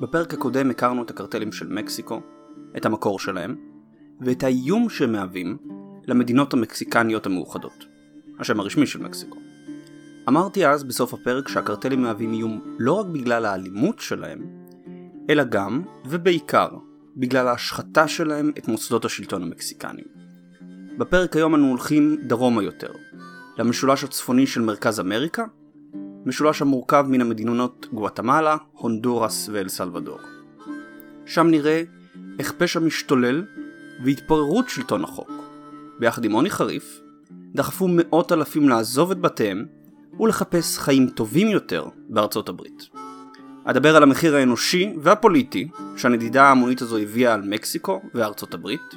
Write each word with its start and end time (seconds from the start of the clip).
בפרק 0.00 0.34
הקודם 0.34 0.70
הכרנו 0.70 1.02
את 1.02 1.10
הקרטלים 1.10 1.52
של 1.52 1.68
מקסיקו, 1.68 2.20
את 2.76 2.86
המקור 2.86 3.18
שלהם, 3.18 3.56
ואת 4.20 4.42
האיום 4.42 4.88
שהם 4.88 5.12
מהווים 5.12 5.56
למדינות 6.06 6.52
המקסיקניות 6.52 7.26
המאוחדות, 7.26 7.84
השם 8.38 8.60
הרשמי 8.60 8.86
של 8.86 9.02
מקסיקו. 9.02 9.38
אמרתי 10.28 10.66
אז 10.66 10.84
בסוף 10.84 11.14
הפרק 11.14 11.48
שהקרטלים 11.48 12.02
מהווים 12.02 12.32
איום 12.32 12.76
לא 12.78 12.92
רק 12.92 13.06
בגלל 13.06 13.44
האלימות 13.44 13.98
שלהם, 13.98 14.46
אלא 15.30 15.44
גם, 15.44 15.82
ובעיקר, 16.04 16.68
בגלל 17.16 17.48
ההשחתה 17.48 18.08
שלהם 18.08 18.52
את 18.58 18.68
מוסדות 18.68 19.04
השלטון 19.04 19.42
המקסיקניים. 19.42 20.06
בפרק 20.98 21.36
היום 21.36 21.54
אנו 21.54 21.68
הולכים 21.68 22.16
דרומה 22.22 22.62
יותר, 22.62 22.90
למשולש 23.58 24.04
הצפוני 24.04 24.46
של 24.46 24.60
מרכז 24.60 25.00
אמריקה, 25.00 25.44
משולש 26.26 26.62
המורכב 26.62 27.04
מן 27.08 27.20
המדינות 27.20 27.86
גואטמלה, 27.92 28.56
הונדורס 28.72 29.48
ואל 29.52 29.68
סלבדור. 29.68 30.18
שם 31.26 31.46
נראה 31.46 31.82
איך 32.38 32.52
פשע 32.58 32.80
משתולל 32.80 33.44
והתפוררות 34.04 34.68
שלטון 34.68 35.04
החוק, 35.04 35.30
ביחד 35.98 36.24
עם 36.24 36.32
עוני 36.32 36.50
חריף, 36.50 37.00
דחפו 37.54 37.88
מאות 37.90 38.32
אלפים 38.32 38.68
לעזוב 38.68 39.10
את 39.10 39.20
בתיהם 39.20 39.66
ולחפש 40.20 40.78
חיים 40.78 41.08
טובים 41.08 41.48
יותר 41.48 41.84
בארצות 42.08 42.48
הברית. 42.48 42.88
אדבר 43.64 43.96
על 43.96 44.02
המחיר 44.02 44.36
האנושי 44.36 44.92
והפוליטי 45.02 45.68
שהנדידה 45.96 46.44
ההמונית 46.44 46.82
הזו 46.82 46.98
הביאה 46.98 47.34
על 47.34 47.42
מקסיקו 47.42 48.00
וארצות 48.14 48.54
הברית, 48.54 48.94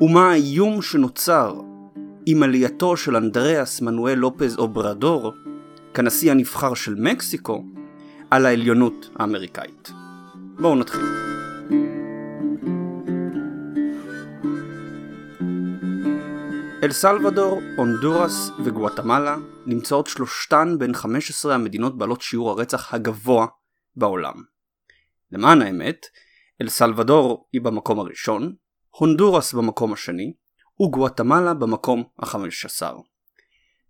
ומה 0.00 0.30
האיום 0.30 0.82
שנוצר 0.82 1.60
עם 2.26 2.42
עלייתו 2.42 2.96
של 2.96 3.16
אנדריאס 3.16 3.80
מנואל 3.80 4.14
לופז 4.14 4.58
אוברדור 4.58 5.32
כנשיא 5.96 6.30
הנבחר 6.30 6.74
של 6.74 6.94
מקסיקו 6.94 7.64
על 8.30 8.46
העליונות 8.46 9.10
האמריקאית. 9.18 9.90
בואו 10.60 10.74
נתחיל. 10.74 11.04
אל 16.82 16.92
סלבדור, 16.92 17.60
הונדורס 17.76 18.50
וגואטמלה 18.64 19.36
נמצאות 19.66 20.06
שלושתן 20.06 20.76
בין 20.78 20.94
15 20.94 21.54
המדינות 21.54 21.98
בעלות 21.98 22.20
שיעור 22.20 22.50
הרצח 22.50 22.94
הגבוה 22.94 23.46
בעולם. 23.96 24.34
למען 25.32 25.62
האמת, 25.62 26.06
אל 26.62 26.68
סלבדור 26.68 27.48
היא 27.52 27.60
במקום 27.60 27.98
הראשון, 27.98 28.54
הונדורס 28.90 29.54
במקום 29.54 29.92
השני, 29.92 30.32
וגואטמלה 30.80 31.54
במקום 31.54 32.04
ה-15. 32.18 32.82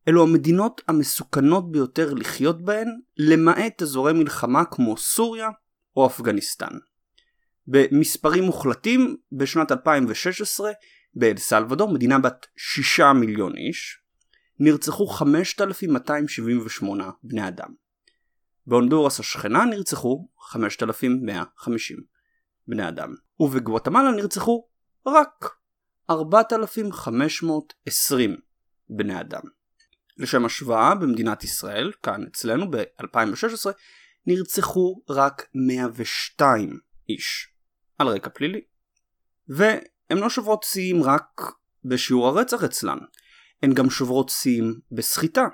אלו 0.09 0.23
המדינות 0.23 0.83
המסוכנות 0.89 1.73
ביותר 1.73 2.15
לחיות 2.15 2.63
בהן, 2.63 2.89
למעט 3.17 3.83
אזורי 3.83 4.13
מלחמה 4.13 4.65
כמו 4.65 4.97
סוריה 4.97 5.49
או 5.97 6.07
אפגניסטן. 6.07 6.73
במספרים 7.67 8.45
מוחלטים, 8.45 9.17
בשנת 9.33 9.73
2016, 9.73 10.71
באל 11.15 11.37
סלבדור, 11.37 11.93
מדינה 11.93 12.19
בת 12.19 12.47
6 12.57 13.01
מיליון 13.01 13.57
איש, 13.57 14.01
נרצחו 14.59 15.07
5,278 15.07 17.11
בני 17.23 17.49
אדם. 17.49 17.69
בהונדורס 18.67 19.21
השכנה 19.21 19.65
נרצחו 19.65 20.29
5,150 20.41 21.99
בני 22.69 22.89
אדם, 22.89 23.15
ובגואטמלה 23.41 24.11
נרצחו 24.11 24.69
רק 25.07 25.51
4,520 26.11 28.37
בני 28.89 29.21
אדם. 29.21 29.56
לשם 30.19 30.45
השוואה, 30.45 30.95
במדינת 30.95 31.45
ישראל, 31.45 31.93
כאן 32.03 32.25
אצלנו 32.31 32.71
ב-2016, 32.71 33.71
נרצחו 34.27 35.03
רק 35.11 35.47
102 35.55 36.79
איש 37.09 37.49
על 37.99 38.09
רקע 38.09 38.31
פלילי. 38.31 38.61
והן 39.49 40.19
לא 40.19 40.31
שוברות 40.31 40.63
שיאים 40.63 41.03
רק 41.03 41.41
בשיעור 41.85 42.29
הרצח 42.29 42.65
אצלן, 42.65 42.99
הן 43.63 43.75
גם 43.75 43.91
שוברות 43.91 44.29
שיאים 44.29 44.81
בסחיטה. 44.93 45.49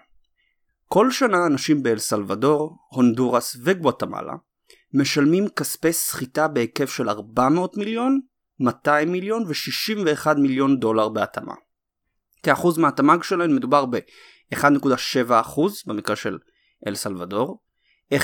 כל 0.89 1.11
שנה 1.11 1.47
אנשים 1.47 1.83
באל 1.83 1.99
סלבדור, 1.99 2.77
הונדורס 2.91 3.57
וגואטמלה 3.65 4.33
משלמים 4.95 5.49
כספי 5.49 5.93
סחיטה 5.93 6.49
בהיקף 6.49 6.91
של 6.91 7.09
400 7.09 7.77
מיליון, 7.77 8.21
200 8.61 9.13
מיליון 9.13 9.43
ו-61 9.47 10.35
מיליון 10.39 10.81
דולר 10.81 11.09
בהתאמה. 11.09 11.55
כאחוז 12.43 12.79
מהתמ"ג 12.79 13.23
שלהן 13.23 13.55
מדובר 13.55 13.85
ב-1.7% 14.53 15.61
במקרה 15.87 16.17
של 16.17 16.39
אל 16.87 16.95
סלבדור, 16.95 17.63
1% 18.15 18.19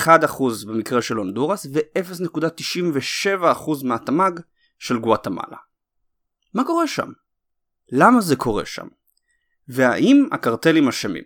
במקרה 0.67 1.01
של 1.01 1.15
הונדורס 1.15 1.67
ו-0.97% 1.73 3.83
מהתמ"ג 3.83 4.39
של 4.79 4.99
גואטמלה. 4.99 5.57
מה 6.53 6.63
קורה 6.63 6.87
שם? 6.87 7.11
למה 7.91 8.21
זה 8.21 8.35
קורה 8.35 8.65
שם? 8.65 8.87
והאם 9.67 10.27
הקרטלים 10.31 10.87
אשמים? 10.87 11.23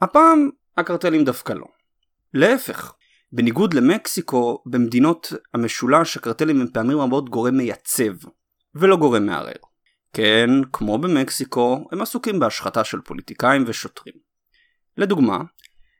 הפעם 0.00 0.50
הקרטלים 0.76 1.24
דווקא 1.24 1.52
לא. 1.52 1.66
להפך, 2.34 2.94
בניגוד 3.32 3.74
למקסיקו, 3.74 4.62
במדינות 4.66 5.32
המשולש 5.54 6.16
הקרטלים 6.16 6.60
הם 6.60 6.66
פעמים 6.72 6.98
רבות 6.98 7.30
גורם 7.30 7.56
מייצב, 7.56 8.12
ולא 8.74 8.96
גורם 8.96 9.26
מערער. 9.26 9.71
כן, 10.12 10.50
כמו 10.72 10.98
במקסיקו, 10.98 11.88
הם 11.92 12.02
עסוקים 12.02 12.40
בהשחתה 12.40 12.84
של 12.84 13.00
פוליטיקאים 13.00 13.64
ושוטרים. 13.66 14.14
לדוגמה, 14.96 15.38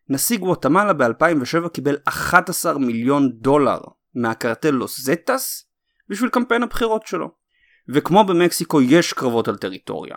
נשיא 0.09 0.39
גואטמלה 0.39 0.93
ב-2007 0.93 1.69
קיבל 1.69 1.97
11 2.05 2.78
מיליון 2.78 3.33
דולר 3.33 3.81
מהקרטל 4.15 4.71
לוס 4.71 5.00
זטס 5.00 5.69
בשביל 6.09 6.31
קמפיין 6.31 6.62
הבחירות 6.62 7.06
שלו. 7.06 7.43
וכמו 7.89 8.25
במקסיקו 8.25 8.83
יש 8.83 9.12
קרבות 9.12 9.49
על 9.49 9.56
טריטוריה, 9.56 10.17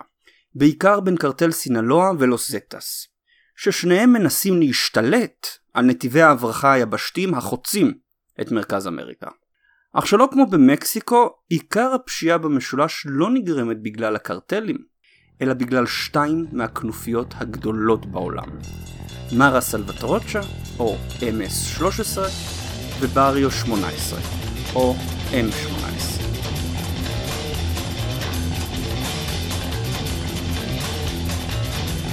בעיקר 0.56 1.00
בין 1.00 1.18
קרטל 1.18 1.52
סינלואה 1.52 2.12
ולוס 2.20 2.52
זטס, 2.52 3.08
ששניהם 3.56 4.14
מנסים 4.14 4.60
להשתלט 4.60 5.48
על 5.74 5.86
נתיבי 5.86 6.22
ההברחה 6.22 6.74
היבשתיים 6.74 7.34
החוצים 7.34 7.94
את 8.42 8.52
מרכז 8.52 8.88
אמריקה. 8.88 9.28
אך 9.98 10.08
שלא 10.08 10.28
כמו 10.32 10.46
במקסיקו, 10.46 11.30
עיקר 11.50 11.94
הפשיעה 11.94 12.38
במשולש 12.38 13.04
לא 13.10 13.30
נגרמת 13.30 13.82
בגלל 13.82 14.16
הקרטלים, 14.16 14.78
אלא 15.42 15.54
בגלל 15.54 15.86
שתיים 15.86 16.46
מהכנופיות 16.52 17.34
הגדולות 17.38 18.06
בעולם. 18.06 18.48
מרה 19.38 19.62
סלווטרוצ'ה, 19.62 20.40
או 20.80 20.96
MS-13, 21.20 22.20
ובריו 23.00 23.52
18, 23.52 24.20
או 24.76 24.96
M18. 25.32 26.22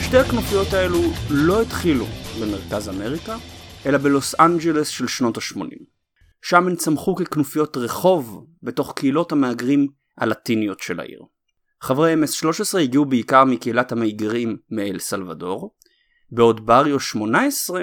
שתי 0.03 0.16
הכנופיות 0.16 0.72
האלו 0.72 1.00
לא 1.31 1.62
התחילו 1.62 2.06
במרכז 2.41 2.88
אמריקה, 2.88 3.37
אלא 3.87 3.99
בלוס 3.99 4.34
אנג'לס 4.41 4.88
של 4.88 5.09
שנות 5.09 5.37
ה-80. 5.37 5.91
שם 6.42 6.69
הן 6.69 6.76
צמחו 6.76 7.16
ככנופיות 7.16 7.76
רחוב 7.76 8.47
בתוך 8.62 8.92
קהילות 8.97 9.32
המהגרים 9.32 9.88
הלטיניות 10.19 10.80
של 10.80 11.00
העיר. 11.00 11.22
חברי 11.80 12.14
MS-13 12.14 12.78
הגיעו 12.78 13.04
בעיקר 13.04 13.44
מקהילת 13.44 13.92
המהגרים 13.92 14.56
מאל 14.70 14.98
סלבדור, 14.98 15.76
בעוד 16.31 16.66
בריו 16.66 17.00
18 17.00 17.82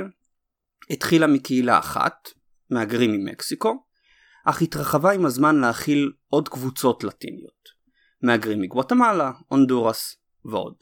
התחילה 0.90 1.28
מקהילה 1.28 1.80
אחת, 1.80 2.30
מהגרים 2.70 3.12
ממקסיקו, 3.12 3.86
אך 4.46 4.62
התרחבה 4.62 5.12
עם 5.12 5.26
הזמן 5.26 5.56
להכיל 5.56 6.12
עוד 6.28 6.50
קבוצות 6.50 7.04
לטיניות. 7.04 7.80
מהגרים 8.22 8.62
מגואטמלה, 8.62 9.32
הונדורס 9.48 10.16
ועוד. 10.46 10.76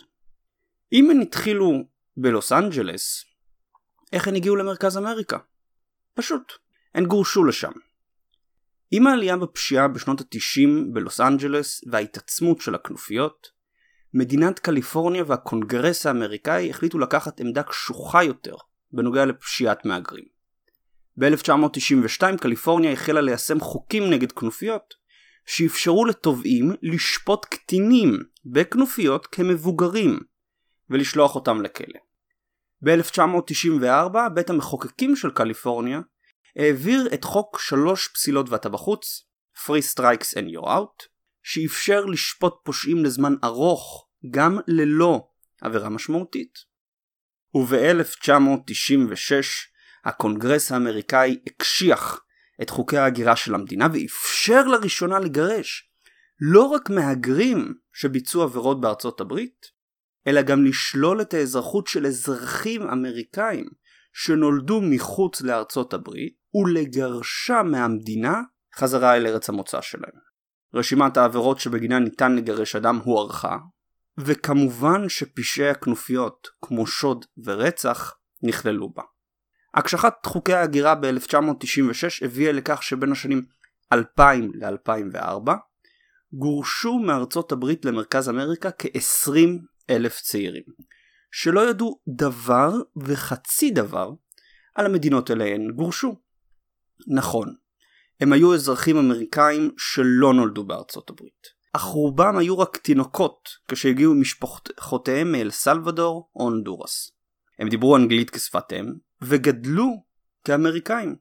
אם 0.93 1.09
הן 1.11 1.21
התחילו 1.21 1.71
בלוס 2.17 2.51
אנג'לס, 2.51 3.25
איך 4.13 4.27
הן 4.27 4.35
הגיעו 4.35 4.55
למרכז 4.55 4.97
אמריקה? 4.97 5.37
פשוט, 6.13 6.53
הן 6.97 7.05
גורשו 7.05 7.43
לשם. 7.43 7.71
עם 8.91 9.07
העלייה 9.07 9.37
בפשיעה 9.37 9.87
בשנות 9.87 10.21
ה-90 10.21 10.93
בלוס 10.93 11.19
אנג'לס 11.19 11.81
וההתעצמות 11.91 12.61
של 12.61 12.75
הכנופיות, 12.75 13.47
מדינת 14.13 14.59
קליפורניה 14.59 15.23
והקונגרס 15.27 16.05
האמריקאי 16.05 16.69
החליטו 16.69 16.99
לקחת 16.99 17.39
עמדה 17.39 17.63
קשוחה 17.63 18.23
יותר 18.23 18.55
בנוגע 18.91 19.25
לפשיעת 19.25 19.85
מהגרים. 19.85 20.25
ב-1992 21.17 22.37
קליפורניה 22.41 22.93
החלה 22.93 23.21
ליישם 23.21 23.59
חוקים 23.59 24.09
נגד 24.09 24.31
כנופיות 24.31 24.93
שאפשרו 25.45 26.05
לתובעים 26.05 26.71
לשפוט 26.81 27.45
קטינים 27.45 28.17
בכנופיות 28.45 29.27
כמבוגרים 29.27 30.19
ולשלוח 30.89 31.35
אותם 31.35 31.61
לכלא. 31.61 31.99
ב-1994 32.81 34.29
בית 34.33 34.49
המחוקקים 34.49 35.15
של 35.15 35.31
קליפורניה 35.31 35.99
העביר 36.57 37.07
את 37.13 37.23
חוק 37.23 37.59
שלוש 37.59 38.07
פסילות 38.07 38.49
ואתה 38.49 38.69
בחוץ, 38.69 39.27
Free 39.65 39.95
Strikes 39.95 40.33
and 40.33 40.47
You're 40.53 40.67
Out, 40.67 41.07
שאפשר 41.43 42.05
לשפוט 42.05 42.53
פושעים 42.63 43.03
לזמן 43.03 43.33
ארוך 43.43 44.07
גם 44.29 44.57
ללא 44.67 45.27
עבירה 45.61 45.89
משמעותית. 45.89 46.53
וב-1996 47.55 49.31
הקונגרס 50.05 50.71
האמריקאי 50.71 51.39
הקשיח 51.47 52.21
את 52.61 52.69
חוקי 52.69 52.97
ההגירה 52.97 53.35
של 53.35 53.55
המדינה 53.55 53.87
ואפשר 53.93 54.63
לראשונה 54.67 55.19
לגרש 55.19 55.89
לא 56.39 56.63
רק 56.63 56.89
מהגרים 56.89 57.73
שביצעו 57.93 58.43
עבירות 58.43 58.81
בארצות 58.81 59.21
הברית, 59.21 59.71
אלא 60.27 60.41
גם 60.41 60.65
לשלול 60.65 61.21
את 61.21 61.33
האזרחות 61.33 61.87
של 61.87 62.05
אזרחים 62.05 62.81
אמריקאים 62.81 63.69
שנולדו 64.13 64.81
מחוץ 64.81 65.41
לארצות 65.41 65.93
הברית 65.93 66.37
ולגרשם 66.63 67.67
מהמדינה 67.71 68.41
חזרה 68.75 69.15
אל 69.15 69.27
ארץ 69.27 69.49
המוצא 69.49 69.81
שלהם. 69.81 70.27
רשימת 70.73 71.17
העבירות 71.17 71.59
שבגינן 71.59 72.03
ניתן 72.03 72.35
לגרש 72.35 72.75
אדם 72.75 72.99
הוארכה, 73.03 73.57
וכמובן 74.17 75.09
שפשעי 75.09 75.69
הכנופיות 75.69 76.47
כמו 76.61 76.87
שוד 76.87 77.25
ורצח 77.45 78.15
נכללו 78.43 78.89
בה. 78.89 79.03
הקשחת 79.73 80.25
חוקי 80.25 80.53
ההגירה 80.53 80.95
ב-1996 80.95 82.25
הביאה 82.25 82.51
לכך 82.51 82.83
שבין 82.83 83.11
השנים 83.11 83.45
2000 83.93 84.51
ל-2004 84.55 85.51
גורשו 86.33 86.99
מארצות 86.99 87.51
הברית 87.51 87.85
למרכז 87.85 88.29
אמריקה 88.29 88.69
כ-20 88.71 89.31
אלף 89.89 90.21
צעירים, 90.21 90.63
שלא 91.31 91.69
ידעו 91.69 91.99
דבר 92.07 92.71
וחצי 92.95 93.71
דבר 93.71 94.11
על 94.75 94.85
המדינות 94.85 95.31
אליהן 95.31 95.71
גורשו. 95.71 96.26
נכון, 97.07 97.55
הם 98.19 98.33
היו 98.33 98.53
אזרחים 98.53 98.97
אמריקאים 98.97 99.71
שלא 99.77 100.33
נולדו 100.33 100.63
בארצות 100.63 101.09
הברית, 101.09 101.47
אך 101.73 101.81
רובם 101.81 102.37
היו 102.37 102.59
רק 102.59 102.77
תינוקות 102.77 103.49
כשהגיעו 103.67 104.13
משפחותיהם 104.13 105.31
מאל 105.31 105.51
סלבדור 105.51 106.29
או 106.35 106.43
הונדורס. 106.43 107.11
הם 107.59 107.69
דיברו 107.69 107.97
אנגלית 107.97 108.29
כשפת 108.29 108.73
אם, 108.73 108.93
וגדלו 109.21 110.03
כאמריקאים. 110.43 111.15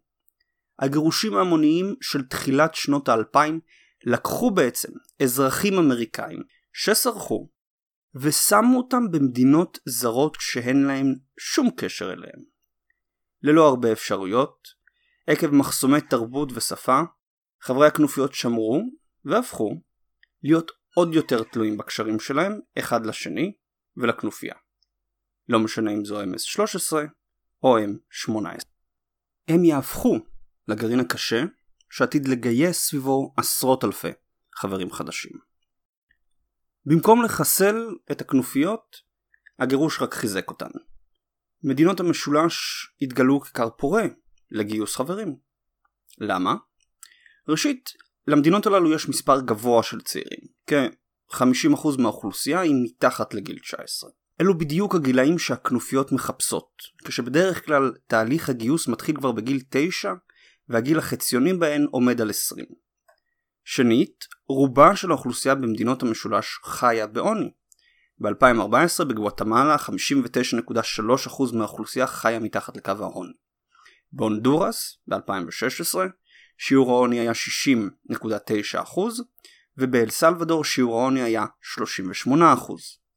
הגירושים 0.78 1.34
ההמוניים 1.34 1.94
של 2.00 2.22
תחילת 2.22 2.75
שנות 2.75 3.08
האלפיים 3.08 3.61
לקחו 4.05 4.50
בעצם 4.50 4.93
אזרחים 5.22 5.79
אמריקאים 5.79 6.43
שסרחו 6.72 7.49
ושמו 8.14 8.79
אותם 8.79 9.11
במדינות 9.11 9.79
זרות 9.84 10.37
שאין 10.40 10.82
להם 10.82 11.14
שום 11.38 11.70
קשר 11.76 12.12
אליהם. 12.12 12.40
ללא 13.43 13.69
הרבה 13.69 13.93
אפשרויות, 13.93 14.69
עקב 15.26 15.46
מחסומי 15.46 16.00
תרבות 16.00 16.49
ושפה, 16.55 17.00
חברי 17.61 17.87
הכנופיות 17.87 18.34
שמרו 18.34 18.82
והפכו 19.25 19.81
להיות 20.43 20.73
עוד 20.94 21.14
יותר 21.14 21.43
תלויים 21.43 21.76
בקשרים 21.76 22.20
שלהם 22.20 22.61
אחד 22.78 23.06
לשני 23.06 23.52
ולכנופיה. 23.96 24.55
לא 25.49 25.58
משנה 25.58 25.90
אם 25.93 26.05
זו 26.05 26.23
MS-13 26.23 26.93
או 27.62 27.78
M18. 27.78 28.64
הם 29.49 29.64
יהפכו 29.64 30.19
לגרעין 30.69 31.00
הקשה 31.00 31.44
שעתיד 31.90 32.29
לגייס 32.29 32.79
סביבו 32.79 33.34
עשרות 33.37 33.84
אלפי 33.84 34.11
חברים 34.55 34.93
חדשים. 34.93 35.32
במקום 36.87 37.25
לחסל 37.25 37.76
את 38.12 38.20
הכנופיות, 38.20 38.96
הגירוש 39.58 40.02
רק 40.02 40.14
חיזק 40.14 40.49
אותן. 40.49 40.70
מדינות 41.62 42.00
המשולש 42.00 42.55
התגלו 43.02 43.40
ככר 43.40 43.69
פורה 43.70 44.05
לגיוס 44.50 44.96
חברים. 44.96 45.37
למה? 46.19 46.54
ראשית, 47.48 47.90
למדינות 48.26 48.66
הללו 48.66 48.93
יש 48.93 49.08
מספר 49.08 49.40
גבוה 49.40 49.82
של 49.82 50.00
צעירים, 50.00 50.40
כ-50% 50.66 51.88
מהאוכלוסייה 51.98 52.60
היא 52.60 52.75
מתחת 52.84 53.34
לגיל 53.34 53.58
19. 53.58 54.10
אלו 54.40 54.58
בדיוק 54.58 54.94
הגילאים 54.94 55.38
שהכנופיות 55.38 56.12
מחפשות, 56.12 56.70
כשבדרך 57.04 57.66
כלל 57.66 57.93
תהליך 58.06 58.48
הגיוס 58.48 58.88
מתחיל 58.88 59.16
כבר 59.16 59.32
בגיל 59.32 59.60
9 59.70 60.12
והגיל 60.69 60.98
החציוני 60.98 61.54
בהן 61.54 61.87
עומד 61.90 62.20
על 62.20 62.31
20. 62.31 62.66
שנית, 63.64 64.25
רובה 64.48 64.96
של 64.96 65.10
האוכלוסייה 65.10 65.54
במדינות 65.54 66.02
המשולש 66.02 66.60
חיה 66.64 67.06
בעוני. 67.06 67.50
ב-2014 68.19 69.04
בגואטמלה 69.04 69.76
59.3% 69.76 71.56
מהאוכלוסייה 71.56 72.06
חיה 72.06 72.38
מתחת 72.38 72.76
לקו 72.76 72.93
העוני. 73.00 73.32
בהונדורס 74.12 74.99
ב-2016 75.08 75.99
שיעור 76.58 76.91
העוני 76.91 77.20
היה 77.20 77.32
60.9% 78.12 79.00
ובאל 79.79 80.11
סלבדור 80.11 80.64
שיעור 80.64 81.00
העוני 81.00 81.23
היה 81.23 81.44
38% 82.26 82.31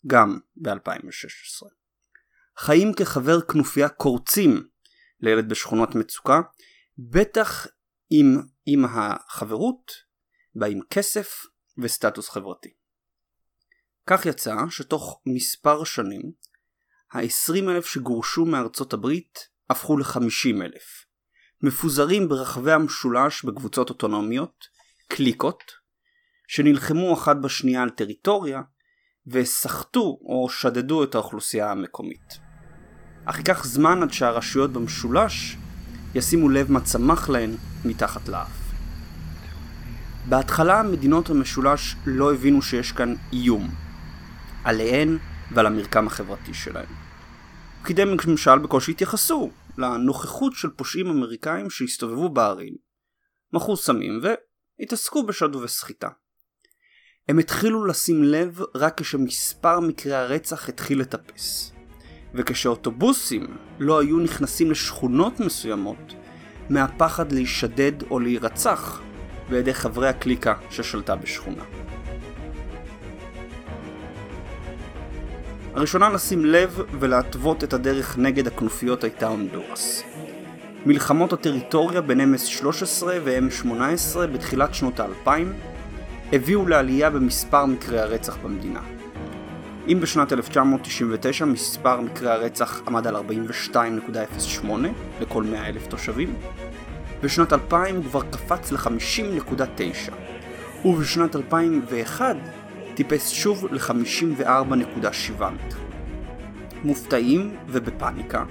גם 0.07 0.39
ב-2016. 0.55 1.67
חיים 2.57 2.93
כחבר 2.93 3.41
כנופיה 3.41 3.89
קורצים 3.89 4.67
לילד 5.19 5.49
בשכונות 5.49 5.95
מצוקה, 5.95 6.41
בטח 6.97 7.67
אם 8.11 8.37
עם 8.65 8.85
החברות 8.85 9.91
בא 10.55 10.65
עם 10.65 10.79
כסף 10.89 11.45
וסטטוס 11.77 12.29
חברתי. 12.29 12.73
כך 14.07 14.25
יצא 14.25 14.55
שתוך 14.69 15.21
מספר 15.25 15.83
שנים 15.83 16.31
ה-20 17.11 17.69
אלף 17.69 17.85
שגורשו 17.85 18.45
מארצות 18.45 18.93
הברית 18.93 19.49
הפכו 19.69 19.97
ל-50 19.97 20.63
אלף. 20.63 21.05
מפוזרים 21.63 22.29
ברחבי 22.29 22.71
המשולש 22.71 23.43
בקבוצות 23.43 23.89
אוטונומיות, 23.89 24.65
קליקות, 25.07 25.63
שנלחמו 26.47 27.13
אחת 27.13 27.37
בשנייה 27.37 27.83
על 27.83 27.89
טריטוריה 27.89 28.61
וסחטו 29.27 30.19
או 30.21 30.49
שדדו 30.49 31.03
את 31.03 31.15
האוכלוסייה 31.15 31.71
המקומית. 31.71 32.39
אך 33.25 33.37
ייקח 33.37 33.65
זמן 33.65 34.03
עד 34.03 34.13
שהרשויות 34.13 34.73
במשולש 34.73 35.57
ישימו 36.15 36.49
לב 36.49 36.71
מה 36.71 36.81
צמח 36.81 37.29
להן 37.29 37.55
מתחת 37.85 38.29
לאף. 38.29 38.59
בהתחלה 40.29 40.83
מדינות 40.83 41.29
המשולש 41.29 41.95
לא 42.05 42.33
הבינו 42.33 42.61
שיש 42.61 42.91
כאן 42.91 43.15
איום 43.33 43.69
עליהן 44.63 45.17
ועל 45.51 45.65
המרקם 45.65 46.07
החברתי 46.07 46.53
שלהן. 46.53 47.08
פקידי 47.83 48.03
ממשל 48.27 48.57
בקושי 48.59 48.91
התייחסו 48.91 49.51
לנוכחות 49.77 50.53
של 50.53 50.69
פושעים 50.69 51.07
אמריקאים 51.07 51.69
שהסתובבו 51.69 52.29
בערים, 52.29 52.75
מכרו 53.53 53.77
סמים 53.77 54.21
והתעסקו 54.79 55.25
בשד 55.25 55.55
ובסחיטה. 55.55 56.09
הם 57.29 57.39
התחילו 57.39 57.85
לשים 57.85 58.23
לב 58.23 58.59
רק 58.75 59.01
כשמספר 59.01 59.79
מקרי 59.79 60.13
הרצח 60.13 60.69
התחיל 60.69 60.99
לטפס. 60.99 61.73
וכשאוטובוסים 62.33 63.57
לא 63.79 64.01
היו 64.01 64.19
נכנסים 64.19 64.71
לשכונות 64.71 65.39
מסוימות 65.39 66.13
מהפחד 66.69 67.31
להישדד 67.31 68.03
או 68.03 68.19
להירצח 68.19 69.01
בידי 69.49 69.73
חברי 69.73 70.07
הקליקה 70.07 70.53
ששלטה 70.69 71.15
בשכונה. 71.15 71.63
הראשונה 75.75 76.09
לשים 76.09 76.45
לב 76.45 76.79
ולהתוות 76.99 77.63
את 77.63 77.73
הדרך 77.73 78.17
נגד 78.17 78.47
הכנופיות 78.47 79.03
הייתה 79.03 79.27
הונדורס. 79.27 80.03
מלחמות 80.85 81.33
הטריטוריה 81.33 82.01
בין 82.01 82.35
MS-13 82.35 83.03
ו-M18 83.23 84.27
בתחילת 84.33 84.73
שנות 84.73 84.99
האלפיים 84.99 85.53
הביאו 86.33 86.67
לעלייה 86.67 87.09
במספר 87.09 87.65
מקרי 87.65 87.99
הרצח 87.99 88.37
במדינה. 88.43 88.79
אם 89.87 89.99
בשנת 90.01 90.33
1999 90.33 91.45
מספר 91.45 92.01
מקרי 92.01 92.31
הרצח 92.31 92.81
עמד 92.87 93.07
על 93.07 93.15
42.08 93.15 94.67
לכל 95.21 95.43
100 95.43 95.67
אלף 95.67 95.87
תושבים, 95.87 96.35
בשנת 97.21 97.53
2000 97.53 97.95
הוא 97.95 98.03
כבר 98.03 98.21
קפץ 98.21 98.71
ל-50.9, 98.71 100.11
ובשנת 100.85 101.35
2001 101.35 102.35
טיפס 102.99 103.29
שוב 103.29 103.67
ל-54.7 103.71 105.43
מטר. 105.43 105.77
מופתעים 106.83 107.55
ובפאניקה, 107.67 108.43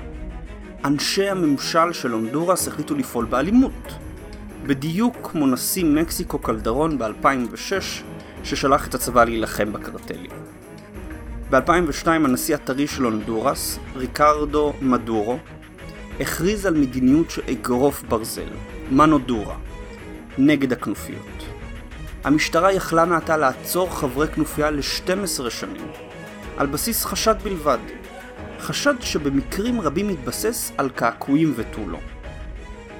אנשי 0.85 1.29
הממשל 1.29 1.93
של 1.93 2.11
הונדורס 2.13 2.69
החליטו 2.69 2.95
לפעול 2.95 3.25
באלימות, 3.25 3.93
בדיוק 4.67 5.17
כמו 5.23 5.47
נשיא 5.47 5.85
מקסיקו 5.85 6.39
קלדרון 6.39 6.99
ב-2006 6.99 8.03
ששלח 8.45 8.89
את 8.89 8.95
הצבא 8.95 9.25
להילחם 9.25 9.73
בקרטלים. 9.73 10.31
ב-2002 11.51 12.07
הנשיא 12.07 12.55
הטרי 12.55 12.87
של 12.87 13.03
הונדורס, 13.03 13.79
ריקרדו 13.97 14.73
מדורו, 14.81 15.39
הכריז 16.21 16.67
על 16.67 16.75
מדיניות 16.75 17.31
של 17.31 17.43
אגרוף 17.51 18.03
ברזל, 18.03 18.51
מנודורה, 18.91 19.57
נגד 20.39 20.73
הכנופיות. 20.73 21.38
המשטרה 22.25 22.73
יכלה 22.73 23.05
מעתה 23.05 23.37
לעצור 23.37 23.99
חברי 23.99 24.29
כנופיה 24.29 24.71
ל-12 24.71 25.51
שנים, 25.51 25.91
על 26.57 26.67
בסיס 26.67 27.05
חשד 27.05 27.35
בלבד, 27.43 27.79
חשד 28.59 28.95
שבמקרים 29.01 29.81
רבים 29.81 30.09
מתבסס 30.09 30.73
על 30.79 30.91
קעקועים 30.91 31.53
ותו 31.57 31.89
לא. 31.89 31.99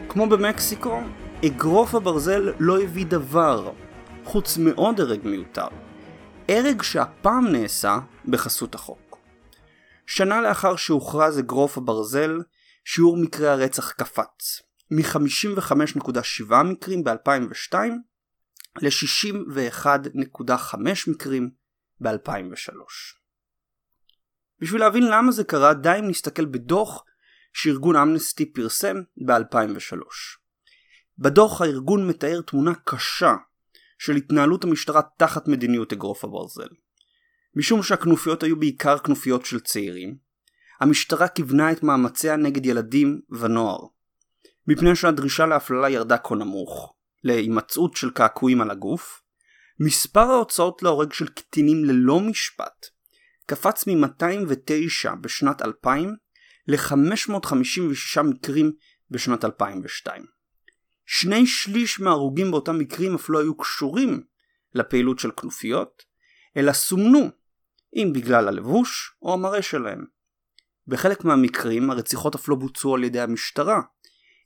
כמו 0.09 0.29
במקסיקו, 0.29 1.01
אגרוף 1.47 1.95
הברזל 1.95 2.53
לא 2.59 2.81
הביא 2.83 3.07
דבר, 3.07 3.73
חוץ 4.25 4.59
מעוד 4.59 5.01
הרג 5.01 5.21
מיותר. 5.25 5.69
הרג 6.49 6.83
שהפעם 6.83 7.47
נעשה 7.47 7.99
בחסות 8.25 8.75
החוק. 8.75 9.19
שנה 10.07 10.41
לאחר 10.41 10.77
שהוכרז 10.77 11.39
אגרוף 11.39 11.79
הברזל, 11.79 12.41
שיעור 12.85 13.17
מקרי 13.17 13.49
הרצח 13.49 13.91
קפץ, 13.93 14.63
מ-55.7 14.91 16.55
מקרים 16.65 17.05
ב-2002 17.05 17.75
ל-61.5 18.83 20.77
מקרים 21.09 21.51
ב-2003. 22.01 22.71
בשביל 24.61 24.81
להבין 24.81 25.03
למה 25.11 25.33
זה 25.33 25.45
קרה 25.45 25.75
די 25.75 25.97
אם 25.99 26.09
נסתכל 26.09 26.45
בדוח 26.45 27.05
שארגון 27.53 27.97
אמנסטי 27.97 28.53
פרסם 28.53 28.97
ב-2003. 29.27 29.97
בדוח 31.19 31.61
הארגון 31.61 32.09
מתאר 32.09 32.41
תמונה 32.41 32.73
קשה 32.85 33.35
של 33.99 34.17
התנהלות 34.17 34.65
המשטרה 34.65 35.01
תחת 35.17 35.49
מדיניות 35.49 35.93
אגרוף 35.93 36.25
הברזל. 36.25 36.69
משום 37.55 37.83
שהכנופיות 37.83 38.43
היו 38.43 38.57
בעיקר 38.57 38.99
כנופיות 38.99 39.47
של 39.47 39.61
צעירים, 39.61 40.17
המשטרה 40.81 41.29
כיוונה 41.29 41.73
את 41.73 41.83
מאמציה 41.83 42.37
נגד 42.37 42.67
ילדים 42.67 43.21
ונוער. 43.31 43.79
מפני 44.67 44.97
שהדרישה 44.97 45.47
להפללה 45.47 45.91
ירדה 45.91 46.19
כה 46.19 46.35
נמוך, 46.35 46.95
להימצאות 47.25 47.97
של 47.97 48.11
קעקועים 48.11 48.61
על 48.61 48.71
הגוף, 48.71 49.23
מספר 49.81 50.21
ההוצאות 50.21 50.83
להורג 50.83 51.13
של 51.13 51.29
קטינים 51.29 51.85
ללא 51.85 52.21
משפט 52.21 52.87
קפץ 53.49 53.87
מ-209 53.87 55.15
בשנת 55.21 55.63
2000 55.63 56.15
ל-556 56.69 58.23
מקרים 58.23 58.73
בשנת 59.11 59.45
2002. 59.45 60.25
שני 61.07 61.47
שליש 61.47 62.01
מההרוגים 62.01 62.51
באותם 62.51 62.79
מקרים 62.79 63.15
אף 63.15 63.31
לא 63.31 63.41
היו 63.41 63.57
קשורים 63.57 64.23
לפעילות 64.75 65.19
של 65.19 65.31
כנופיות, 65.31 66.03
אלא 66.57 66.73
סומנו, 66.73 67.31
אם 67.97 68.13
בגלל 68.15 68.49
הלבוש 68.49 69.17
או 69.23 69.35
המראה 69.35 69.63
שלהם. 69.63 70.05
בחלק 70.87 71.25
מהמקרים 71.25 71.91
הרציחות 71.91 72.35
אף 72.35 72.49
לא 72.49 72.57
בוצעו 72.57 72.95
על 72.95 73.05
ידי 73.05 73.21
המשטרה, 73.21 73.81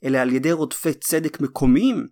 אלא 0.05 0.19
על 0.19 0.31
ידי 0.31 0.53
רודפי 0.53 0.95
צדק 0.95 1.41
מקומיים, 1.41 2.09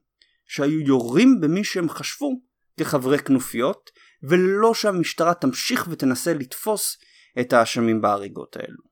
שהיו 0.53 0.81
יורים 0.81 1.41
במי 1.41 1.65
שהם 1.65 1.89
חשבו 1.89 2.41
כחברי 2.77 3.19
כנופיות, 3.19 3.91
ולא 4.23 4.75
שהמשטרה 4.75 5.35
תמשיך 5.35 5.89
ותנסה 5.91 6.35
לתפוס 6.35 6.97
את 7.41 7.53
האשמים 7.53 8.01
בהריגות 8.01 8.57
האלו. 8.57 8.83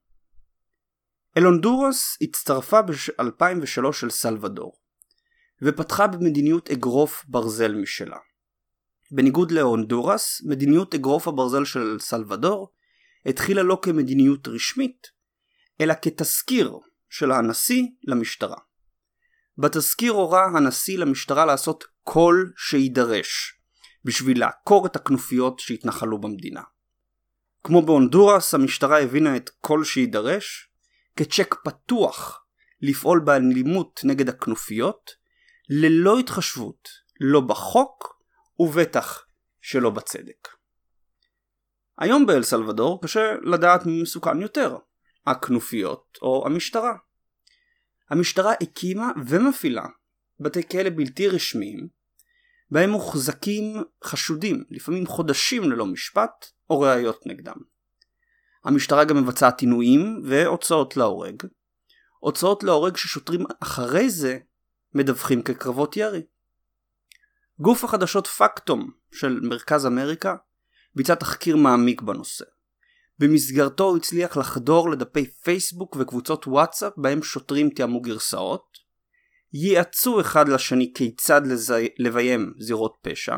אל 1.37 1.43
הונדורס 1.43 2.19
הצטרפה 2.23 2.83
ב-2003 2.83 3.93
של 3.93 4.11
סלבדור, 4.11 4.73
ופתחה 5.63 6.07
במדיניות 6.07 6.71
אגרוף 6.71 7.25
ברזל 7.29 7.75
משלה. 7.75 8.19
בניגוד 9.11 9.51
להונדורס, 9.51 10.43
מדיניות 10.45 10.95
אגרוף 10.95 11.29
הברזל 11.29 11.65
של 11.65 11.97
סלבדור 12.01 12.73
התחילה 13.27 13.63
לא 13.63 13.79
כמדיניות 13.83 14.49
רשמית, 14.49 15.07
אלא 15.81 15.95
כתזכיר 16.03 16.79
של 17.09 17.33
הנשיא 17.33 17.83
למשטרה. 18.05 18.68
בתזכיר 19.59 20.13
הורה 20.13 20.45
הנשיא 20.45 20.99
למשטרה 20.99 21.47
לעשות 21.47 21.85
כל 22.03 22.45
שיידרש 22.57 23.61
בשביל 24.05 24.41
לעקור 24.41 24.87
את 24.87 24.97
הכנופיות 24.97 25.59
שהתנחלו 25.59 26.21
במדינה. 26.21 26.63
כמו 27.65 27.83
בהונדורס, 27.83 28.55
המשטרה 28.55 29.01
הבינה 29.01 29.37
את 29.37 29.51
כל 29.61 29.85
שיידרש 29.85 30.71
כצ'ק 31.17 31.55
פתוח 31.65 32.45
לפעול 32.81 33.21
באלימות 33.21 34.01
נגד 34.05 34.29
הכנופיות, 34.29 35.11
ללא 35.71 36.19
התחשבות, 36.19 36.89
לא 37.21 37.41
בחוק 37.41 38.23
ובטח 38.59 39.25
שלא 39.61 39.91
בצדק. 39.91 40.49
היום 41.99 42.27
באל 42.27 42.43
סלבדור 42.43 43.03
קשה 43.03 43.35
לדעת 43.43 43.87
מי 43.87 44.03
מסוכן 44.03 44.41
יותר, 44.41 44.77
הכנופיות 45.27 46.19
או 46.23 46.47
המשטרה. 46.47 47.08
המשטרה 48.11 48.53
הקימה 48.63 49.11
ומפעילה 49.27 49.87
בתי 50.41 50.69
כלא 50.69 50.91
בלתי 50.97 51.29
רשמיים 51.29 51.89
בהם 52.71 52.91
מוחזקים 52.91 53.83
חשודים, 54.05 54.65
לפעמים 54.71 55.07
חודשים 55.07 55.71
ללא 55.73 55.87
משפט 55.87 56.47
או 56.71 56.81
ראיות 56.81 57.27
נגדם. 57.27 57.57
המשטרה 58.65 59.05
גם 59.05 59.17
מבצעת 59.17 59.61
עינויים 59.61 60.23
והוצאות 60.25 60.97
להורג. 60.97 61.43
הוצאות 62.19 62.63
להורג 62.63 62.97
ששוטרים 62.97 63.45
אחרי 63.63 64.11
זה 64.11 64.39
מדווחים 64.95 65.43
כקרבות 65.43 65.97
ירי. 65.97 66.23
גוף 67.61 67.85
החדשות 67.85 68.27
פקטום 68.27 68.91
של 69.13 69.41
מרכז 69.43 69.87
אמריקה 69.87 70.37
ביצע 70.95 71.15
תחקיר 71.15 71.57
מעמיק 71.57 72.03
בנושא. 72.03 72.45
במסגרתו 73.19 73.85
הוא 73.85 73.97
הצליח 73.97 74.37
לחדור 74.37 74.91
לדפי 74.91 75.27
פייסבוק 75.27 75.97
וקבוצות 75.99 76.47
וואטסאפ 76.47 76.93
בהם 76.97 77.23
שוטרים 77.23 77.71
תיאמו 77.71 78.01
גרסאות, 78.01 78.79
ייעצו 79.53 80.21
אחד 80.21 80.49
לשני 80.49 80.93
כיצד 80.95 81.47
לזי... 81.47 81.89
לביים 81.99 82.53
זירות 82.59 82.97
פשע, 83.03 83.37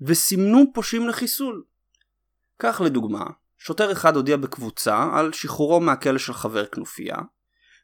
וסימנו 0.00 0.64
פושעים 0.74 1.08
לחיסול. 1.08 1.64
כך 2.58 2.82
לדוגמה, 2.84 3.24
שוטר 3.58 3.92
אחד 3.92 4.16
הודיע 4.16 4.36
בקבוצה 4.36 5.08
על 5.14 5.32
שחרורו 5.32 5.80
מהכלא 5.80 6.18
של 6.18 6.32
חבר 6.32 6.66
כנופיה, 6.66 7.16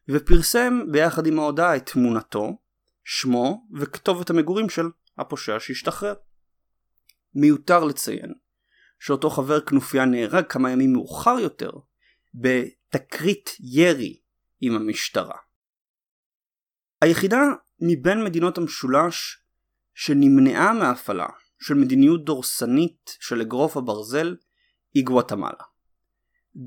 ופרסם 0.08 0.80
ביחד 0.90 1.26
עם 1.26 1.38
ההודעה 1.38 1.76
את 1.76 1.90
תמונתו, 1.90 2.58
שמו 3.04 3.66
וכתובת 3.74 4.30
המגורים 4.30 4.68
של 4.68 4.86
הפושע 5.18 5.60
שהשתחרר. 5.60 6.14
מיותר 7.34 7.84
לציין 7.84 8.32
שאותו 9.06 9.30
חבר 9.30 9.60
כנופיה 9.60 10.04
נהרג 10.04 10.44
כמה 10.48 10.70
ימים 10.70 10.92
מאוחר 10.92 11.36
יותר 11.40 11.70
בתקרית 12.34 13.50
ירי 13.60 14.20
עם 14.60 14.74
המשטרה. 14.74 15.36
היחידה 17.00 17.42
מבין 17.80 18.24
מדינות 18.24 18.58
המשולש 18.58 19.38
שנמנעה 19.94 20.72
מהפעלה 20.72 21.26
של 21.60 21.74
מדיניות 21.74 22.24
דורסנית 22.24 23.16
של 23.20 23.40
אגרוף 23.40 23.76
הברזל 23.76 24.36
היא 24.94 25.04
גואטמלה. 25.04 25.64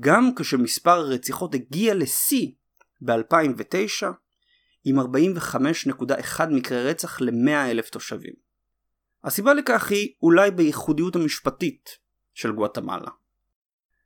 גם 0.00 0.34
כשמספר 0.34 0.90
הרציחות 0.90 1.54
הגיע 1.54 1.94
לשיא 1.94 2.46
ב-2009 3.00 4.06
עם 4.84 4.98
45.1 4.98 6.46
מקרי 6.50 6.84
רצח 6.90 7.20
ל-100 7.20 7.70
אלף 7.70 7.90
תושבים. 7.90 8.34
הסיבה 9.24 9.54
לכך 9.54 9.90
היא 9.90 10.14
אולי 10.22 10.50
בייחודיות 10.50 11.16
המשפטית 11.16 12.07
של 12.38 12.52
גואטמלה. 12.52 13.10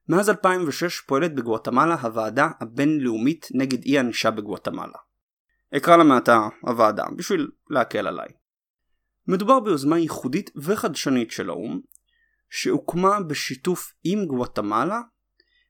מאז 0.09 0.31
2006 0.31 1.01
פועלת 1.01 1.35
בגואטמלה 1.35 1.95
הוועדה 1.95 2.49
הבינלאומית 2.61 3.49
נגד 3.55 3.85
אי 3.85 3.99
ענישה 3.99 4.31
בגואטמלה. 4.31 4.99
אקרא 5.77 5.97
לה 5.97 6.05
מעתה 6.05 6.49
הוועדה 6.63 7.05
בשביל 7.17 7.51
להקל 7.71 8.07
עליי. 8.07 8.29
מדובר 9.29 9.61
ביוזמה 9.61 9.99
ייחודית 9.99 10.51
וחדשנית 10.57 11.31
של 11.31 11.51
האו"ם 11.51 11.81
שהוקמה 12.51 13.21
בשיתוף 13.21 13.93
עם 14.05 14.27
גואטמלה 14.27 15.01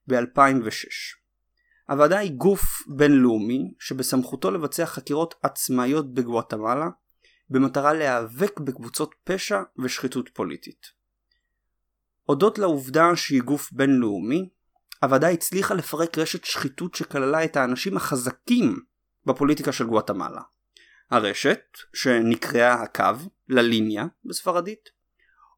ב-2006. 0.07 0.89
הוועדה 1.89 2.19
היא 2.19 2.33
גוף 2.33 2.63
בינלאומי 2.97 3.75
שבסמכותו 3.79 4.51
לבצע 4.51 4.87
חקירות 4.87 5.35
עצמאיות 5.43 6.15
בגואטמלה 6.15 6.89
במטרה 7.51 7.93
להיאבק 7.93 8.61
בקבוצות 8.61 9.15
פשע 9.25 9.63
ושחיתות 9.79 10.29
פוליטית. 10.29 11.02
הודות 12.25 12.59
לעובדה 12.59 13.17
שהיא 13.17 13.43
גוף 13.43 13.73
בינלאומי, 13.73 14.49
הוועדה 15.03 15.29
הצליחה 15.29 15.75
לפרק 15.75 16.19
רשת 16.19 16.45
שחיתות 16.45 16.95
שכללה 16.95 17.45
את 17.45 17.57
האנשים 17.57 17.97
החזקים 17.97 18.77
בפוליטיקה 19.27 19.73
של 19.73 19.87
גואטמלה. 19.87 20.41
הרשת, 21.11 21.61
שנקראה 21.95 22.73
הקו, 22.73 23.29
לליניה 23.49 24.07
בספרדית, 24.25 24.89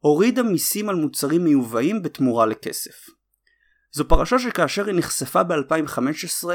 הורידה 0.00 0.42
מיסים 0.42 0.88
על 0.88 0.96
מוצרים 0.96 1.44
מיובאים 1.44 2.02
בתמורה 2.02 2.46
לכסף. 2.46 3.10
זו 3.92 4.08
פרשה 4.08 4.38
שכאשר 4.38 4.86
היא 4.86 4.94
נחשפה 4.94 5.42
ב-2015 5.42 6.48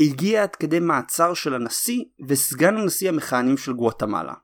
הגיעה 0.00 0.42
עד 0.42 0.56
כדי 0.56 0.80
מעצר 0.80 1.34
של 1.34 1.54
הנשיא 1.54 2.04
וסגן 2.28 2.76
הנשיא 2.76 3.08
המכהנים 3.08 3.56
של 3.56 3.72
גואטמלה, 3.72 4.34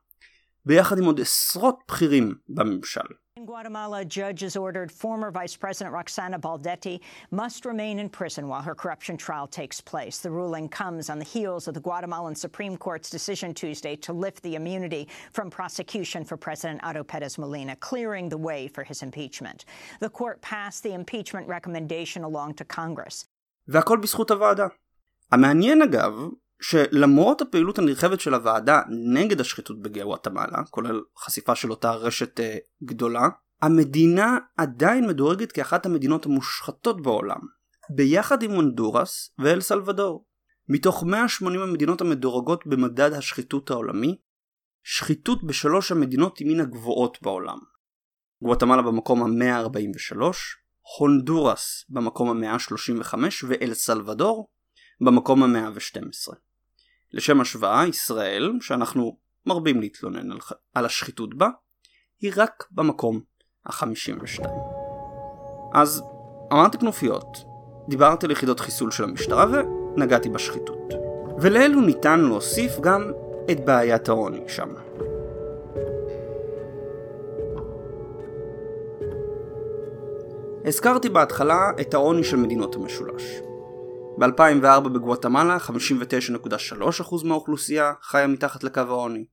ביחד 0.65 0.97
עם 0.97 1.05
עוד 1.05 1.21
עשרות 1.21 1.79
בכירים 1.87 2.35
בממשל. 2.49 3.22
In 3.42 3.46
Guatemala, 3.46 4.04
judges 4.04 4.56
ordered 4.56 4.90
former 4.90 5.30
Vice 5.30 5.56
President 5.56 5.94
Roxana 5.94 6.40
Baldetti 6.40 6.98
must 7.30 7.64
remain 7.64 8.00
in 8.00 8.08
prison 8.08 8.48
while 8.48 8.62
her 8.62 8.74
corruption 8.74 9.16
trial 9.16 9.46
takes 9.46 9.80
place. 9.80 10.18
The 10.18 10.30
ruling 10.32 10.68
comes 10.68 11.08
on 11.08 11.20
the 11.20 11.24
heels 11.24 11.68
of 11.68 11.74
the 11.74 11.80
Guatemalan 11.80 12.34
Supreme 12.34 12.76
Court's 12.76 13.08
decision 13.08 13.54
Tuesday 13.54 13.94
to 13.94 14.12
lift 14.12 14.42
the 14.42 14.56
immunity 14.56 15.06
from 15.32 15.50
prosecution 15.50 16.24
for 16.24 16.36
President 16.36 16.80
Otto 16.82 17.04
Perez 17.04 17.38
Molina, 17.38 17.76
clearing 17.76 18.28
the 18.28 18.36
way 18.36 18.66
for 18.66 18.82
his 18.82 19.04
impeachment. 19.04 19.64
The 20.00 20.10
court 20.10 20.42
passed 20.42 20.82
the 20.82 20.94
impeachment 20.94 21.46
recommendation 21.46 22.24
along 22.24 22.54
to 22.54 22.64
Congress. 22.64 23.24
והכל 23.68 23.98
בזכות 24.02 24.30
הוועדה. 24.30 24.66
המעניין 25.32 25.82
אגב, 25.82 26.12
שלמרות 26.63 27.41
הפעילות 27.41 27.79
הנרחבת 27.79 28.19
של 28.19 28.33
הוועדה 28.33 28.81
נגד 29.13 29.41
השחיתות 29.41 29.81
בגואטמלה, 29.81 30.63
כולל 30.69 31.01
חשיפה 31.17 31.55
של 31.55 31.71
אותה 31.71 31.91
רשת 31.91 32.39
uh, 32.39 32.43
גדולה, 32.83 33.29
המדינה 33.61 34.37
עדיין 34.57 35.07
מדורגת 35.07 35.51
כאחת 35.51 35.85
המדינות 35.85 36.25
המושחתות 36.25 37.01
בעולם, 37.01 37.39
ביחד 37.89 38.43
עם 38.43 38.51
הונדורס 38.51 39.33
ואל 39.39 39.61
סלבדור. 39.61 40.25
מתוך 40.69 41.03
180 41.03 41.61
המדינות 41.61 42.01
המדורגות 42.01 42.67
במדד 42.67 43.13
השחיתות 43.13 43.71
העולמי, 43.71 44.17
שחיתות 44.83 45.43
בשלוש 45.43 45.91
המדינות 45.91 46.37
היא 46.37 46.47
מן 46.47 46.59
הגבוהות 46.59 47.17
בעולם. 47.21 47.57
גואטמלה 48.41 48.81
במקום 48.81 49.41
ה-143, 49.41 50.17
הונדורס 50.97 51.85
במקום 51.89 52.43
ה-135 52.43 53.15
ואל 53.47 53.73
סלבדור 53.73 54.49
במקום 55.01 55.43
ה-112. 55.43 56.33
לשם 57.13 57.41
השוואה, 57.41 57.87
ישראל, 57.87 58.51
שאנחנו 58.61 59.17
מרבים 59.45 59.79
להתלונן 59.81 60.31
על, 60.31 60.37
על 60.73 60.85
השחיתות 60.85 61.33
בה, 61.33 61.49
היא 62.21 62.31
רק 62.35 62.63
במקום 62.71 63.21
ה-52. 63.65 64.47
אז 65.73 66.03
אמרתי 66.53 66.77
כנופיות, 66.77 67.37
דיברתי 67.89 68.25
על 68.25 68.31
יחידות 68.31 68.59
חיסול 68.59 68.91
של 68.91 69.03
המשטרה 69.03 69.45
ונגעתי 69.95 70.29
בשחיתות. 70.29 70.93
ולאלו 71.41 71.81
ניתן 71.81 72.19
להוסיף 72.19 72.79
גם 72.79 73.11
את 73.51 73.65
בעיית 73.65 74.09
העוני 74.09 74.43
שם. 74.47 74.69
הזכרתי 80.65 81.09
בהתחלה 81.09 81.71
את 81.81 81.93
העוני 81.93 82.23
של 82.23 82.37
מדינות 82.37 82.75
המשולש. 82.75 83.23
ב-2004 84.19 84.89
בגואטמלה 84.89 85.57
59.3% 85.57 87.25
מהאוכלוסייה 87.25 87.93
חיה 88.01 88.27
מתחת 88.27 88.63
לקו 88.63 88.81
העוני. 88.81 89.25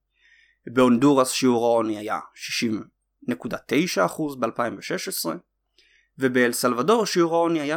בהונדורס 0.67 1.31
שיעור 1.31 1.67
העוני 1.67 1.99
היה 1.99 2.19
60.9% 3.31 4.39
ב-2016, 4.39 5.29
ובאל 6.19 6.53
סלבדור 6.53 7.07
שיעור 7.07 7.35
העוני 7.35 7.61
היה 7.61 7.77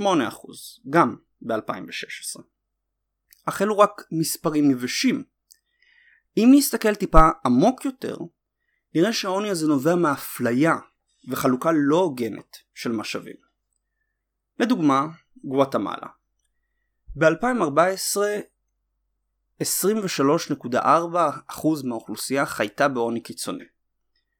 38%, 0.00 0.04
גם 0.90 1.16
ב-2016. 1.42 2.42
אך 3.44 3.62
אלו 3.62 3.78
רק 3.78 4.02
מספרים 4.12 4.70
יבשים. 4.70 5.24
אם 6.36 6.48
נסתכל 6.52 6.94
טיפה 6.94 7.28
עמוק 7.44 7.84
יותר, 7.84 8.16
נראה 8.94 9.12
שהעוני 9.12 9.50
הזה 9.50 9.66
נובע 9.66 9.94
מאפליה 9.94 10.74
וחלוקה 11.28 11.70
לא 11.74 11.96
הוגנת 11.96 12.56
של 12.74 12.92
משאבים. 12.92 13.36
לדוגמה, 14.58 15.06
גואטמלה. 15.44 16.23
ב-2014 17.16 18.16
23.4% 19.62 20.76
מהאוכלוסייה 21.84 22.46
חייתה 22.46 22.88
בעוני 22.88 23.20
קיצוני, 23.20 23.64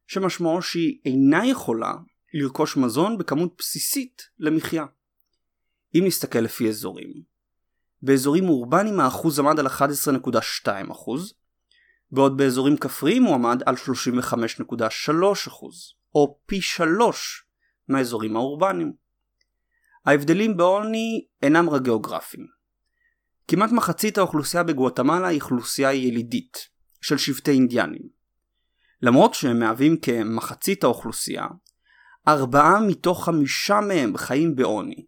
שמשמעו 0.07 0.63
שהיא 0.63 0.99
אינה 1.05 1.47
יכולה 1.47 1.93
לרכוש 2.35 2.77
מזון 2.77 3.19
בכמות 3.19 3.55
בסיסית 3.59 4.23
למחיה. 4.39 4.85
אם 5.95 6.03
נסתכל 6.07 6.39
לפי 6.39 6.69
אזורים, 6.69 7.13
באזורים 8.03 8.49
אורבניים 8.49 9.01
האחוז 9.01 9.39
עמד 9.39 9.59
על 9.59 9.67
11.2%, 9.67 10.71
בעוד 12.11 12.37
באזורים 12.37 12.77
כפריים 12.77 13.23
הוא 13.23 13.35
עמד 13.35 13.63
על 13.67 13.75
35.3%, 13.75 13.81
או 16.15 16.39
פי 16.47 16.61
שלוש 16.61 17.45
מהאזורים 17.89 18.37
האורבניים. 18.37 18.93
ההבדלים 20.07 20.57
בעוני 20.57 21.27
אינם 21.43 21.71
רק 21.71 21.83
גיאוגרפיים. 21.83 22.54
כמעט 23.49 23.73
מחצית 23.73 24.19
האוכלוסייה 24.19 24.63
בגואטמלה 24.63 25.29
היא 25.29 25.41
אוכלוסייה 25.41 25.93
ילידית, 25.93 26.69
של 27.01 27.19
שבטי 27.19 27.51
אינדיאנים. 27.51 28.09
למרות 29.03 29.35
שהם 29.35 29.59
מהווים 29.59 29.97
כמחצית 29.97 30.85
האוכלוסייה, 30.85 31.47
ארבעה 32.29 32.81
מתוך 32.81 33.25
חמישה 33.25 33.81
מהם 33.81 34.17
חיים 34.17 34.57
בעוני, 34.57 35.07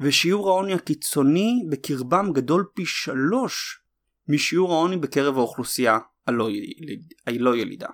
ושיעור 0.00 0.48
העוני 0.48 0.74
הקיצוני 0.74 1.62
בקרבם 1.70 2.32
גדול 2.32 2.64
פי 2.74 2.86
שלוש 2.86 3.82
משיעור 4.28 4.72
העוני 4.72 4.96
בקרב 4.96 5.36
האוכלוסייה 5.36 5.98
הלא, 6.26 6.50
יליד, 6.50 7.12
הלא 7.26 7.56
ילידה. 7.56 7.88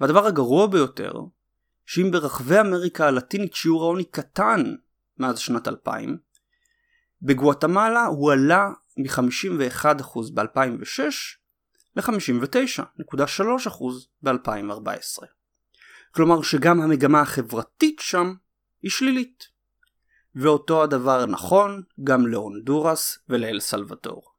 והדבר 0.00 0.26
הגרוע 0.26 0.66
ביותר, 0.66 1.12
שאם 1.86 2.10
ברחבי 2.10 2.60
אמריקה 2.60 3.06
הלטינית 3.06 3.54
שיעור 3.54 3.82
העוני 3.82 4.04
קטן 4.04 4.62
מאז 5.18 5.38
שנת 5.38 5.68
2000, 5.68 6.16
בגואטמלה 7.22 8.06
הוא 8.06 8.32
עלה 8.32 8.68
מ-51% 8.96 10.18
ב-2006 10.34 11.02
ל-59.3% 11.96 13.84
ב-2014. 14.22 15.26
כלומר 16.14 16.42
שגם 16.42 16.80
המגמה 16.80 17.20
החברתית 17.20 18.00
שם 18.00 18.34
היא 18.82 18.90
שלילית. 18.90 19.52
ואותו 20.34 20.82
הדבר 20.82 21.26
נכון 21.26 21.82
גם 22.04 22.26
להונדורס 22.26 23.18
ולאל 23.28 23.60
סלבדור. 23.60 24.32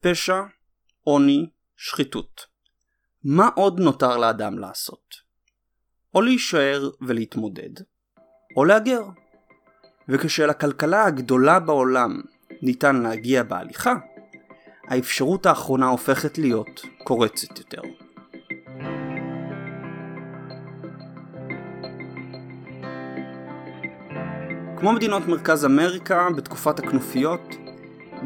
פשע, 0.00 0.42
עוני, 1.02 1.50
שחיתות. 1.76 2.40
מה 3.24 3.48
עוד 3.56 3.80
נותר 3.80 4.16
לאדם 4.16 4.58
לעשות? 4.58 5.14
או 6.14 6.22
להישאר 6.22 6.90
ולהתמודד, 7.00 7.82
או 8.56 8.64
להגר. 8.64 9.02
וכשלכלכלה 10.08 11.04
הגדולה 11.04 11.60
בעולם 11.60 12.20
ניתן 12.62 12.96
להגיע 12.96 13.42
בהליכה, 13.42 13.94
האפשרות 14.88 15.46
האחרונה 15.46 15.86
הופכת 15.86 16.38
להיות 16.38 16.82
קורצת 17.04 17.58
יותר. 17.58 17.82
כמו 24.76 24.92
מדינות 24.92 25.28
מרכז 25.28 25.64
אמריקה 25.64 26.28
בתקופת 26.36 26.78
הכנופיות, 26.78 27.54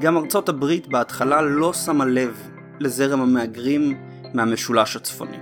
גם 0.01 0.16
ארצות 0.16 0.49
הברית 0.49 0.88
בהתחלה 0.88 1.43
לא 1.43 1.73
שמה 1.73 2.05
לב 2.05 2.49
לזרם 2.81 3.21
המהגרים 3.21 3.99
מהמשולש 4.35 4.97
הצפוני. 4.97 5.38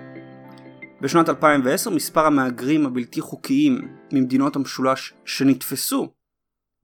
בשנת 1.01 1.29
2010 1.29 1.91
מספר 1.91 2.27
המהגרים 2.27 2.87
הבלתי 2.87 3.21
חוקיים 3.21 3.89
ממדינות 4.13 4.57
המשולש 4.57 5.15
שנתפסו 5.25 6.09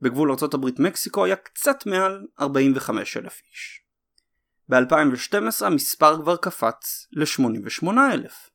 בגבול 0.04 0.30
ארה"ב 0.30 0.82
מקסיקו 0.82 1.24
היה 1.24 1.36
קצת 1.36 1.86
מעל 1.86 2.26
45 2.40 3.16
אלף 3.16 3.42
איש. 3.50 3.80
ב-2012 4.68 5.66
המספר 5.66 6.22
כבר 6.22 6.36
קפץ 6.36 7.06
ל-88 7.12 7.88
אלף. 8.12 8.50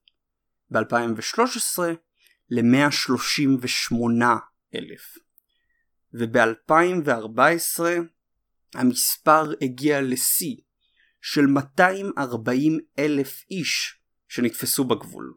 ב-2013 0.71 1.79
ל-138 2.49 4.23
אלף. 4.75 5.17
וב-2014 6.13 7.81
המספר 8.75 9.53
הגיע 9.61 10.01
לשיא 10.01 10.55
של 11.21 11.45
240 11.45 12.79
אלף 12.99 13.43
איש 13.51 13.99
שנתפסו 14.27 14.83
בגבול. 14.83 15.33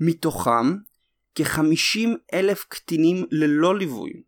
מתוכם 0.00 0.76
כ-50 1.34 2.08
אלף 2.34 2.64
קטינים 2.68 3.26
ללא 3.30 3.78
ליווי, 3.78 4.22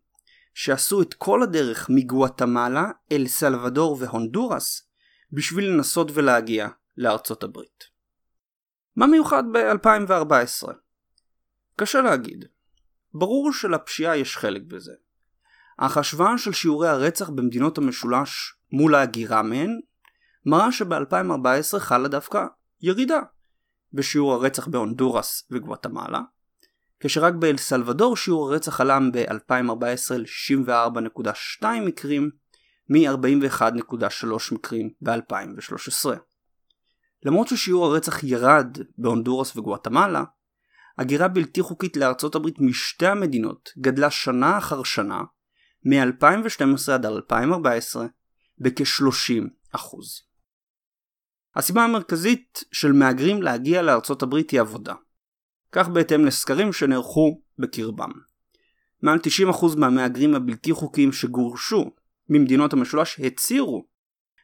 שעשו 0.53 1.01
את 1.01 1.13
כל 1.13 1.43
הדרך 1.43 1.87
מגואטמלה 1.89 2.91
אל 3.11 3.27
סלבדור 3.27 3.97
והונדורס 3.99 4.87
בשביל 5.31 5.65
לנסות 5.65 6.11
ולהגיע 6.13 6.67
לארצות 6.97 7.43
הברית. 7.43 7.83
מה 8.95 9.07
מיוחד 9.07 9.43
ב-2014? 9.51 10.71
קשה 11.75 12.01
להגיד. 12.01 12.45
ברור 13.13 13.53
שלפשיעה 13.53 14.17
יש 14.17 14.37
חלק 14.37 14.61
בזה. 14.67 14.93
אך 15.77 15.97
השוואה 15.97 16.37
של 16.37 16.51
שיעורי 16.51 16.87
הרצח 16.87 17.29
במדינות 17.29 17.77
המשולש 17.77 18.55
מול 18.71 18.95
ההגירה 18.95 19.41
מהן 19.43 19.79
מראה 20.45 20.71
שב-2014 20.71 21.79
חלה 21.79 22.07
דווקא 22.07 22.45
ירידה 22.81 23.19
בשיעור 23.93 24.33
הרצח 24.33 24.67
בהונדורס 24.67 25.47
וגואטמלה, 25.51 26.21
כשרק 27.03 27.33
באל 27.33 27.57
סלבדור 27.57 28.17
שיעור 28.17 28.51
הרצח 28.51 28.81
עלה 28.81 28.99
ב-2014 29.13 30.13
ל-64.2 30.17 31.65
מקרים 31.85 32.29
מ-41.3 32.89 34.53
מקרים 34.53 34.89
ב-2013. 35.01 36.09
למרות 37.25 37.47
ששיעור 37.47 37.85
הרצח 37.85 38.23
ירד 38.23 38.77
בהונדורס 38.97 39.57
וגואטמלה, 39.57 40.23
הגירה 40.97 41.27
בלתי 41.27 41.61
חוקית 41.61 41.97
לארצות 41.97 42.35
הברית 42.35 42.55
משתי 42.59 43.07
המדינות 43.07 43.69
גדלה 43.77 44.11
שנה 44.11 44.57
אחר 44.57 44.83
שנה 44.83 45.21
מ-2012 45.85 46.91
עד 46.93 47.05
2014 47.05 48.05
בכ-30%. 48.57 49.77
הסיבה 51.55 51.83
המרכזית 51.83 52.63
של 52.71 52.91
מהגרים 52.91 53.41
להגיע 53.41 53.81
לארצות 53.81 54.23
הברית 54.23 54.51
היא 54.51 54.59
עבודה. 54.59 54.93
כך 55.71 55.87
בהתאם 55.87 56.25
לסקרים 56.25 56.73
שנערכו 56.73 57.41
בקרבם. 57.59 58.11
מעל 59.01 59.19
90% 59.51 59.77
מהמהגרים 59.77 60.35
הבלתי 60.35 60.73
חוקיים 60.73 61.11
שגורשו 61.11 61.91
ממדינות 62.29 62.73
המשולש 62.73 63.19
הצהירו 63.19 63.87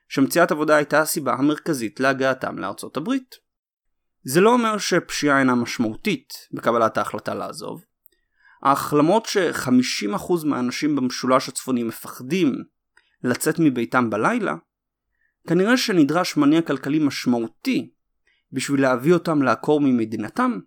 שמציאת 0.10 0.52
עבודה 0.52 0.76
הייתה 0.76 1.00
הסיבה 1.00 1.34
המרכזית 1.34 2.00
להגעתם 2.00 2.58
לארצות 2.58 2.98
הברית. 2.98 3.36
זה 4.24 4.42
לא 4.42 4.54
אומר 4.54 4.78
שפשיעה 4.78 5.40
אינה 5.40 5.56
משמעותית 5.56 6.34
בקבלת 6.54 6.98
ההחלטה 6.98 7.34
לעזוב, 7.34 7.84
אך 8.64 8.94
למרות 8.98 9.26
ש-50% 9.26 10.46
מהאנשים 10.46 10.96
במשולש 10.96 11.50
הצפוני 11.50 11.84
מפחדים 11.84 12.56
לצאת 13.24 13.56
מביתם 13.60 14.10
בלילה, 14.10 14.56
כנראה 15.48 15.78
שנדרש 15.78 16.38
מניע 16.38 16.62
כלכלי 16.62 17.00
משמעותי 17.00 17.92
בשביל 18.52 18.82
להביא 18.82 19.14
אותם 19.14 19.42
לעקור 19.42 19.82
ממדינתם 19.82 20.60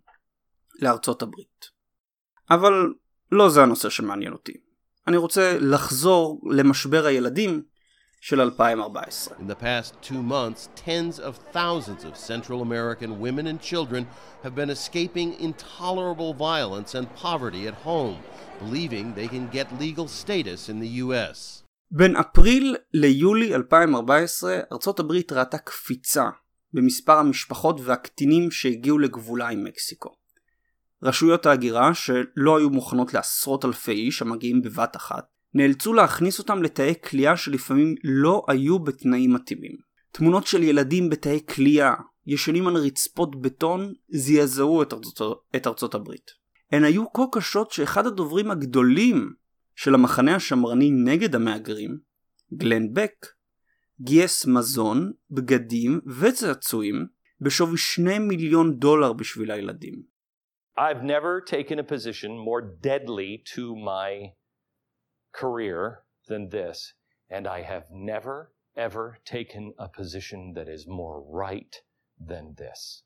לארצות 0.83 1.23
הברית. 1.23 1.67
אבל 2.51 2.73
לא 3.33 3.51
זה 3.51 3.63
הנושא 3.63 3.89
שמעניין 3.89 4.33
אותי. 4.33 4.53
אני 5.07 5.17
רוצה 5.17 5.59
לחזור 5.61 6.41
למשבר 6.51 7.07
הילדים 7.07 7.63
של 8.21 8.41
2014. 8.41 9.37
In 9.37 9.41
the 9.41 9.55
past 9.55 9.95
two 10.03 10.23
months, 10.23 10.69
tens 10.87 11.19
of 11.19 11.35
thousands 11.53 12.05
of 12.05 12.17
Central 12.17 12.61
American 12.63 13.19
women 13.19 13.47
and 13.47 13.61
children 13.61 14.07
have 14.45 14.55
been 14.55 14.71
escaping 14.71 15.29
intolerable 15.49 16.35
violence 16.35 16.95
and 16.95 17.07
poverty 17.23 17.67
at 17.67 17.75
home, 17.87 18.19
believing 18.63 19.15
they 19.15 19.29
can 19.35 19.47
get 19.57 19.67
legal 19.85 20.07
status 20.09 20.69
in 20.69 20.81
the 20.81 20.93
US. 21.05 21.63
בין 21.91 22.17
אפריל 22.17 22.77
ליולי 22.95 23.55
2014 23.55 24.61
ארצות 24.73 25.01
הברית 25.01 25.33
ראתה 25.33 25.59
קפיצה 25.59 26.25
במספר 26.73 27.13
המשפחות 27.13 27.81
והקטינים 27.85 28.51
שהגיעו 28.51 28.99
לגבולה 28.99 29.49
עם 29.49 29.65
מקסיקו. 29.65 30.20
רשויות 31.03 31.47
ההגירה 31.47 31.95
שלא 31.95 32.59
היו 32.59 32.71
מוכנות 32.71 33.15
לעשרות 33.15 33.65
אלפי 33.65 33.93
איש 33.93 34.23
המגיעים 34.23 34.63
בבת 34.63 34.97
אחת 34.97 35.25
נאלצו 35.55 35.95
להכניס 35.95 36.39
אותם 36.39 36.63
לתאי 36.63 36.95
כליאה 37.05 37.37
שלפעמים 37.37 37.95
לא 38.05 38.45
היו 38.49 38.79
בתנאים 38.79 39.33
מתאימים. 39.33 39.77
תמונות 40.13 40.47
של 40.47 40.63
ילדים 40.63 41.11
בתאי 41.11 41.41
כליאה, 41.55 41.95
ישנים 42.27 42.67
על 42.67 42.77
רצפות 42.77 43.41
בטון, 43.41 43.93
זעזעו 44.09 44.83
את, 44.83 44.95
את 45.57 45.67
ארצות 45.67 45.95
הברית. 45.95 46.31
הן 46.73 46.85
היו 46.85 47.13
כה 47.13 47.23
קשות 47.33 47.71
שאחד 47.71 48.07
הדוברים 48.07 48.51
הגדולים 48.51 49.33
של 49.77 49.95
המחנה 49.95 50.35
השמרני 50.35 50.91
נגד 50.91 51.35
המהגרים, 51.35 51.99
גלן 52.55 52.93
בק, 52.93 53.27
גייס 54.01 54.47
מזון, 54.47 55.13
בגדים 55.31 56.01
וצעצועים 56.21 57.07
בשווי 57.41 57.79
2 57.79 58.29
מיליון 58.29 58.79
דולר 58.79 59.13
בשביל 59.13 59.51
הילדים. 59.51 60.10
I've 60.77 61.03
never 61.03 61.41
taken 61.41 61.79
a 61.79 61.85
position 61.85 62.39
more 62.39 62.63
deadly 62.63 63.43
to 63.55 63.77
my 63.77 64.33
career 65.33 66.03
than 66.29 66.49
this, 66.49 66.95
and 67.29 67.47
I 67.47 67.63
have 67.63 67.85
never, 67.91 68.53
ever 68.77 69.19
taken 69.25 69.75
a 69.79 69.89
position 69.89 70.53
that 70.55 70.69
is 70.69 70.87
more 70.87 71.23
right 71.29 71.77
than 72.19 72.55
this. 72.57 73.03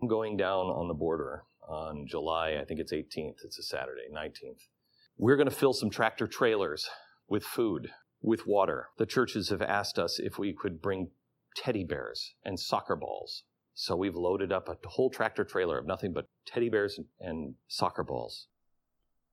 I'm 0.00 0.08
going 0.08 0.36
down 0.36 0.66
on 0.66 0.88
the 0.88 0.94
border 0.94 1.44
on 1.66 2.06
July, 2.06 2.58
I 2.60 2.64
think 2.64 2.80
it's 2.80 2.92
18th, 2.92 3.44
it's 3.44 3.58
a 3.58 3.62
Saturday, 3.62 4.08
19th. 4.14 4.68
We're 5.18 5.36
going 5.36 5.48
to 5.48 5.54
fill 5.54 5.72
some 5.72 5.90
tractor 5.90 6.26
trailers 6.26 6.88
with 7.28 7.42
food, 7.42 7.90
with 8.20 8.46
water. 8.46 8.88
The 8.98 9.06
churches 9.06 9.48
have 9.48 9.62
asked 9.62 9.98
us 9.98 10.18
if 10.18 10.38
we 10.38 10.52
could 10.52 10.82
bring 10.82 11.10
teddy 11.56 11.84
bears 11.84 12.34
and 12.44 12.60
soccer 12.60 12.96
balls. 12.96 13.44
So 13.76 13.94
we've 13.94 14.16
loaded 14.26 14.52
up 14.52 14.66
a 14.70 14.88
whole 14.94 15.10
tractor 15.10 15.44
trailer 15.44 15.76
of 15.78 15.86
nothing 15.86 16.12
but 16.16 16.26
teddy 16.50 16.70
bears 16.70 16.98
and 17.20 17.54
soccer 17.68 18.02
balls. 18.02 18.48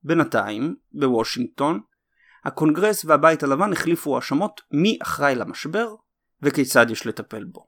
בינתיים, 0.03 0.75
בוושינגטון, 0.91 1.79
הקונגרס 2.45 3.05
והבית 3.05 3.43
הלבן 3.43 3.73
החליפו 3.73 4.15
האשמות 4.15 4.61
מי 4.71 4.97
אחראי 5.01 5.35
למשבר 5.35 5.95
וכיצד 6.41 6.85
יש 6.89 7.07
לטפל 7.07 7.43
בו. 7.43 7.67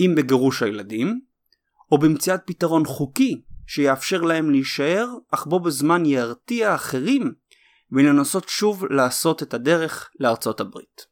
אם 0.00 0.14
בגירוש 0.16 0.62
הילדים, 0.62 1.20
או 1.92 1.98
במציאת 1.98 2.40
פתרון 2.46 2.84
חוקי 2.84 3.42
שיאפשר 3.66 4.20
להם 4.20 4.50
להישאר, 4.50 5.06
אך 5.30 5.46
בו 5.46 5.60
בזמן 5.60 6.06
ירתיע 6.06 6.74
אחרים 6.74 7.32
ולנסות 7.92 8.48
שוב 8.48 8.84
לעשות 8.84 9.42
את 9.42 9.54
הדרך 9.54 10.10
לארצות 10.20 10.60
הברית. 10.60 11.06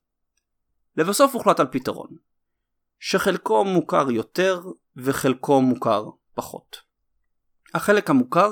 לבסוף 0.97 1.35
הוחלט 1.35 1.61
על 1.61 1.67
פתרון, 1.67 2.17
שחלקו 2.99 3.65
מוכר 3.65 4.11
יותר 4.11 4.61
וחלקו 4.97 5.63
מוכר 5.63 6.05
פחות. 6.35 6.77
החלק 7.75 8.11
המוכר 8.11 8.51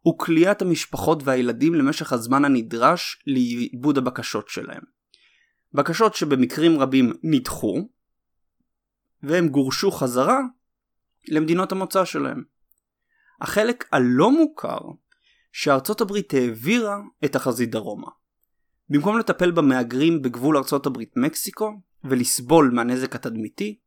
הוא 0.00 0.18
כליאת 0.18 0.62
המשפחות 0.62 1.22
והילדים 1.24 1.74
למשך 1.74 2.12
הזמן 2.12 2.44
הנדרש 2.44 3.22
לעיבוד 3.26 3.98
הבקשות 3.98 4.48
שלהם. 4.48 4.82
בקשות 5.72 6.14
שבמקרים 6.14 6.80
רבים 6.80 7.12
נדחו, 7.22 7.88
והם 9.22 9.48
גורשו 9.48 9.90
חזרה 9.90 10.38
למדינות 11.28 11.72
המוצא 11.72 12.04
שלהם. 12.04 12.42
החלק 13.40 13.84
הלא 13.92 14.30
מוכר 14.30 14.80
שארצות 15.52 16.00
הברית 16.00 16.34
העבירה 16.34 16.96
את 17.24 17.36
החזית 17.36 17.70
דרומה. 17.70 18.08
במקום 18.88 19.18
לטפל 19.18 19.50
במהגרים 19.50 20.22
בגבול 20.22 20.56
ארצות 20.56 20.86
הברית 20.86 21.12
מקסיקו 21.16 21.80
ולסבול 22.04 22.70
מהנזק 22.74 23.14
התדמיתי, 23.14 23.78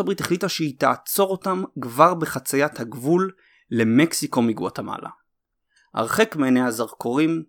הברית 0.00 0.20
החליטה 0.20 0.48
שהיא 0.48 0.78
תעצור 0.78 1.30
אותם 1.30 1.62
כבר 1.80 2.14
בחציית 2.14 2.80
הגבול 2.80 3.32
למקסיקו 3.70 4.42
מגואטמלה. 4.42 5.08
הרחק 5.94 6.36
מעיני 6.36 6.60
הזרקורים, 6.60 7.42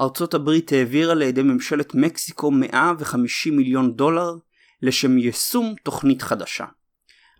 ארצות 0.00 0.34
הברית 0.34 0.72
העבירה 0.72 1.14
לידי 1.14 1.42
ממשלת 1.42 1.94
מקסיקו 1.94 2.50
150 2.50 3.56
מיליון 3.56 3.96
דולר 3.96 4.34
לשם 4.82 5.18
יישום 5.18 5.74
תוכנית 5.82 6.22
חדשה. 6.22 6.64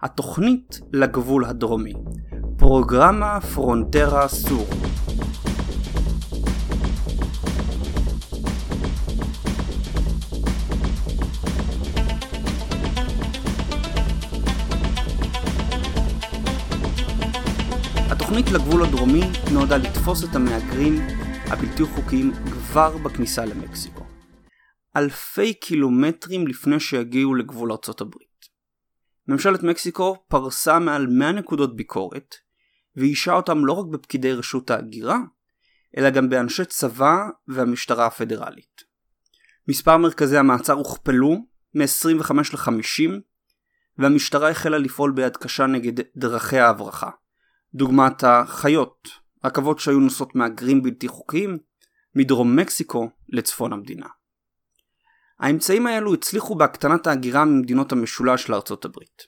התוכנית 0.02 0.80
לגבול 0.92 1.44
הדרומי, 1.44 1.92
פרוגרמה 2.58 3.40
פרונטרה 3.40 4.28
סור. 4.28 4.66
התוכנית 18.26 18.50
לגבול 18.50 18.82
הדרומי 18.82 19.20
נועדה 19.52 19.76
לתפוס 19.76 20.24
את 20.24 20.34
המהגרים 20.34 20.94
הבלתי 21.46 21.84
חוקיים 21.84 22.32
כבר 22.32 22.98
בכניסה 22.98 23.44
למקסיקו. 23.44 24.06
אלפי 24.96 25.54
קילומטרים 25.54 26.46
לפני 26.46 26.80
שיגיעו 26.80 27.34
לגבול 27.34 27.72
ארצות 27.72 28.00
הברית. 28.00 28.46
ממשלת 29.28 29.62
מקסיקו 29.62 30.16
פרסה 30.28 30.78
מעל 30.78 31.06
100 31.06 31.32
נקודות 31.32 31.76
ביקורת, 31.76 32.34
ואישה 32.96 33.32
אותם 33.32 33.66
לא 33.66 33.72
רק 33.72 33.86
בפקידי 33.86 34.32
רשות 34.32 34.70
ההגירה, 34.70 35.18
אלא 35.96 36.10
גם 36.10 36.28
באנשי 36.28 36.64
צבא 36.64 37.16
והמשטרה 37.48 38.06
הפדרלית. 38.06 38.82
מספר 39.68 39.96
מרכזי 39.96 40.38
המעצר 40.38 40.72
הוכפלו 40.72 41.36
מ-25 41.74 42.32
ל-50, 42.34 43.10
והמשטרה 43.98 44.50
החלה 44.50 44.78
לפעול 44.78 45.12
ביד 45.12 45.36
קשה 45.36 45.66
נגד 45.66 46.04
דרכי 46.16 46.58
ההברחה. 46.58 47.10
דוגמת 47.76 48.24
החיות, 48.24 49.08
רכבות 49.44 49.78
שהיו 49.78 50.00
נוסעות 50.00 50.34
מהגרים 50.34 50.82
בלתי 50.82 51.08
חוקיים 51.08 51.58
מדרום 52.14 52.56
מקסיקו 52.56 53.10
לצפון 53.28 53.72
המדינה. 53.72 54.06
האמצעים 55.40 55.86
האלו 55.86 56.14
הצליחו 56.14 56.54
בהקטנת 56.54 57.06
ההגירה 57.06 57.44
ממדינות 57.44 57.92
המשולש 57.92 58.48
לארצות 58.48 58.84
הברית. 58.84 59.22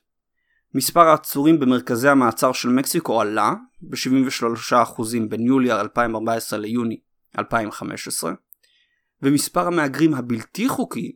מספר 0.75 1.01
העצורים 1.01 1.61
במרכזי 1.61 2.09
המעצר 2.09 2.53
של 2.53 2.69
מקסיקו 2.69 3.21
עלה 3.21 3.55
ב-73% 3.81 5.03
בין 5.29 5.41
יולי 5.41 5.73
2014 5.73 6.59
ליוני 6.59 7.01
2015, 7.39 8.33
ומספר 9.23 9.67
המהגרים 9.67 10.15
הבלתי 10.15 10.69
חוקיים 10.69 11.13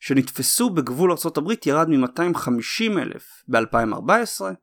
שנתפסו 0.00 0.70
בגבול 0.70 1.10
ארצות 1.10 1.36
הברית 1.36 1.66
ירד 1.66 1.88
מ-250 1.88 2.98
אלף 2.98 3.42
ב-2014 3.48 4.54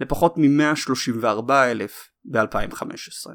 לפחות 0.00 0.34
מ-134 0.36 1.52
אלף 1.52 2.10
ב-2015. 2.24 3.30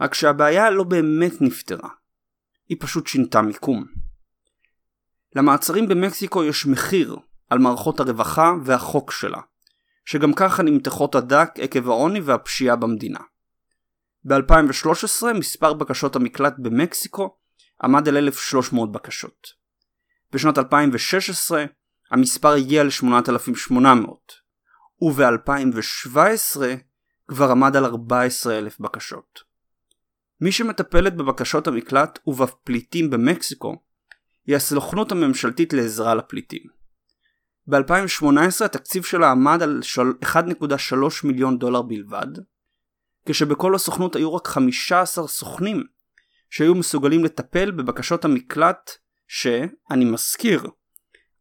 רק 0.00 0.14
שהבעיה 0.14 0.70
לא 0.70 0.84
באמת 0.84 1.32
נפתרה, 1.40 1.88
היא 2.68 2.76
פשוט 2.80 3.06
שינתה 3.06 3.42
מיקום. 3.42 3.84
למעצרים 5.36 5.88
במקסיקו 5.88 6.44
יש 6.44 6.66
מחיר 6.66 7.16
על 7.50 7.58
מערכות 7.58 8.00
הרווחה 8.00 8.52
והחוק 8.64 9.12
שלה, 9.12 9.40
שגם 10.04 10.32
ככה 10.32 10.62
נמתחות 10.62 11.14
הדק 11.14 11.48
עקב 11.56 11.88
העוני 11.88 12.20
והפשיעה 12.20 12.76
במדינה. 12.76 13.20
ב-2013 14.24 15.32
מספר 15.34 15.72
בקשות 15.74 16.16
המקלט 16.16 16.54
במקסיקו 16.58 17.36
עמד 17.82 18.08
על 18.08 18.16
1,300 18.16 18.92
בקשות. 18.92 19.46
בשנת 20.32 20.58
2016 20.58 21.64
המספר 22.10 22.52
הגיע 22.52 22.84
ל-8,800, 22.84 23.78
וב-2017 25.02 26.60
כבר 27.28 27.50
עמד 27.50 27.76
על 27.76 27.84
14,000 27.84 28.80
בקשות. 28.80 29.40
מי 30.40 30.52
שמטפלת 30.52 31.16
בבקשות 31.16 31.66
המקלט 31.66 32.18
ובפליטים 32.26 33.10
במקסיקו 33.10 33.76
היא 34.46 34.56
הסוכנות 34.56 35.12
הממשלתית 35.12 35.72
לעזרה 35.72 36.14
לפליטים. 36.14 36.62
ב-2018 37.66 38.64
התקציב 38.64 39.04
שלה 39.04 39.30
עמד 39.30 39.62
על 39.62 39.80
1.3 40.24 40.94
מיליון 41.24 41.58
דולר 41.58 41.82
בלבד, 41.82 42.26
כשבכל 43.26 43.74
הסוכנות 43.74 44.16
היו 44.16 44.34
רק 44.34 44.46
15 44.46 45.28
סוכנים 45.28 45.84
שהיו 46.50 46.74
מסוגלים 46.74 47.24
לטפל 47.24 47.70
בבקשות 47.70 48.24
המקלט 48.24 48.90
שאני 49.26 50.04
מזכיר, 50.04 50.62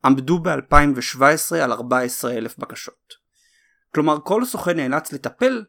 עמדו 0.05 0.39
ב-2017 0.39 1.55
על 1.55 1.71
14,000 1.71 2.57
בקשות. 2.57 3.26
כלומר 3.93 4.17
כל 4.23 4.45
סוכן 4.45 4.79
נאלץ 4.79 5.13
לטפל 5.13 5.65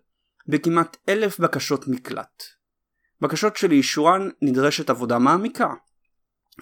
בכמעט 0.46 0.96
אלף 1.08 1.40
בקשות 1.40 1.88
מקלט. 1.88 2.42
בקשות 3.20 3.56
שלאישורן 3.56 4.28
נדרשת 4.42 4.90
עבודה 4.90 5.18
מעמיקה 5.18 5.74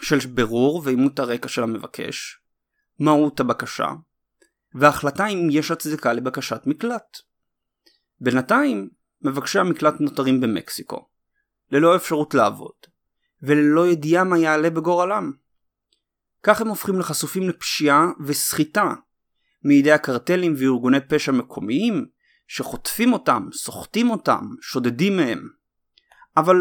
של 0.00 0.18
בירור 0.18 0.82
ואימות 0.84 1.18
הרקע 1.18 1.48
של 1.48 1.62
המבקש, 1.62 2.40
מהות 2.98 3.40
הבקשה, 3.40 3.88
והחלטה 4.74 5.26
אם 5.26 5.48
יש 5.50 5.70
הצדקה 5.70 6.12
לבקשת 6.12 6.60
מקלט. 6.66 7.18
בינתיים, 8.20 8.88
מבקשי 9.22 9.58
המקלט 9.58 10.00
נותרים 10.00 10.40
במקסיקו, 10.40 11.08
ללא 11.70 11.96
אפשרות 11.96 12.34
לעבוד, 12.34 12.74
וללא 13.42 13.86
ידיעה 13.86 14.24
מה 14.24 14.38
יעלה 14.38 14.70
בגורלם. 14.70 15.32
כך 16.42 16.60
הם 16.60 16.68
הופכים 16.68 16.98
לחשופים 16.98 17.48
לפשיעה 17.48 18.06
וסחיטה 18.26 18.94
מידי 19.66 19.92
הקרטלים 19.92 20.54
וארגוני 20.58 21.00
פשע 21.08 21.32
מקומיים 21.32 22.06
שחוטפים 22.48 23.12
אותם, 23.12 23.48
סוחטים 23.52 24.10
אותם, 24.10 24.40
שודדים 24.60 25.16
מהם. 25.16 25.48
אבל 26.36 26.56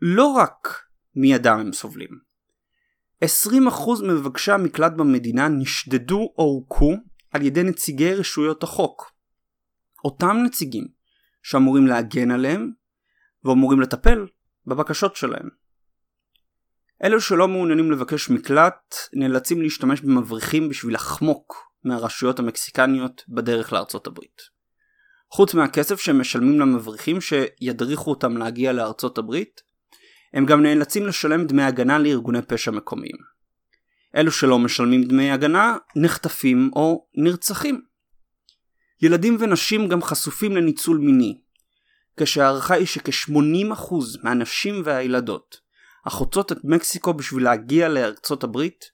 לא 0.00 0.26
רק 0.26 0.68
מידם 1.14 1.58
הם 1.60 1.72
סובלים. 1.72 2.32
20% 3.24 3.28
ממבקשי 4.02 4.52
המקלט 4.52 4.92
במדינה 4.92 5.48
נשדדו 5.48 6.34
או 6.38 6.44
הוכו 6.44 6.92
על 7.30 7.42
ידי 7.42 7.62
נציגי 7.62 8.14
רשויות 8.14 8.62
החוק. 8.62 9.12
אותם 10.04 10.36
נציגים 10.44 10.88
שאמורים 11.42 11.86
להגן 11.86 12.30
עליהם 12.30 12.72
ואמורים 13.44 13.80
לטפל 13.80 14.26
בבקשות 14.66 15.16
שלהם. 15.16 15.48
אלו 17.04 17.20
שלא 17.20 17.48
מעוניינים 17.48 17.90
לבקש 17.90 18.30
מקלט 18.30 18.94
נאלצים 19.12 19.62
להשתמש 19.62 20.00
במבריחים 20.00 20.68
בשביל 20.68 20.94
לחמוק 20.94 21.71
מהרשויות 21.84 22.38
המקסיקניות 22.38 23.24
בדרך 23.28 23.72
לארצות 23.72 24.06
הברית. 24.06 24.42
חוץ 25.30 25.54
מהכסף 25.54 26.00
שהם 26.00 26.20
משלמים 26.20 26.60
למבריחים 26.60 27.18
שידריכו 27.20 28.10
אותם 28.10 28.36
להגיע 28.36 28.72
לארצות 28.72 29.18
הברית, 29.18 29.60
הם 30.32 30.46
גם 30.46 30.62
נאלצים 30.62 31.06
לשלם 31.06 31.46
דמי 31.46 31.62
הגנה 31.62 31.98
לארגוני 31.98 32.42
פשע 32.42 32.70
מקומיים. 32.70 33.16
אלו 34.16 34.32
שלא 34.32 34.58
משלמים 34.58 35.04
דמי 35.04 35.30
הגנה 35.30 35.76
נחטפים 35.96 36.70
או 36.76 37.06
נרצחים. 37.14 37.82
ילדים 39.02 39.36
ונשים 39.40 39.88
גם 39.88 40.02
חשופים 40.02 40.56
לניצול 40.56 40.98
מיני, 40.98 41.40
כשהערכה 42.16 42.74
היא 42.74 42.86
שכ-80% 42.86 43.94
מהנשים 44.22 44.82
והילדות 44.84 45.60
החוצות 46.06 46.52
את 46.52 46.58
מקסיקו 46.64 47.14
בשביל 47.14 47.44
להגיע 47.44 47.88
לארצות 47.88 48.44
הברית 48.44 48.84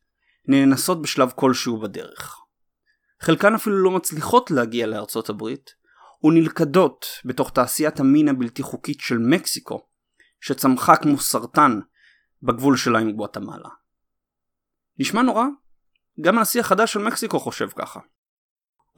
נאנסות 0.49 1.03
בשלב 1.03 1.31
כלשהו 1.35 1.81
בדרך. 1.81 2.38
חלקן 3.23 3.55
אפילו 3.55 3.77
לא 3.77 3.91
מצליחות 3.91 4.51
להגיע 4.51 4.87
לארצות 4.87 5.29
הברית, 5.29 5.71
ונלכדות 6.25 7.07
בתוך 7.25 7.51
תעשיית 7.51 8.01
המין 8.01 8.29
הבלתי 8.29 8.63
חוקית 8.63 9.01
של 9.01 9.19
מקסיקו, 9.19 9.87
שצמחה 10.41 10.97
כמו 10.97 11.19
סרטן 11.19 11.81
בגבול 12.43 12.77
שלה 12.77 12.99
עם 12.99 13.13
גואטמלה. 13.13 13.69
נשמע 14.99 15.23
נורא? 15.23 15.45
גם 16.21 16.39
הנשיא 16.39 16.61
החדש 16.61 16.93
של 16.93 16.99
מקסיקו 16.99 17.41
חושב 17.41 17.69
ככה. 17.69 18.01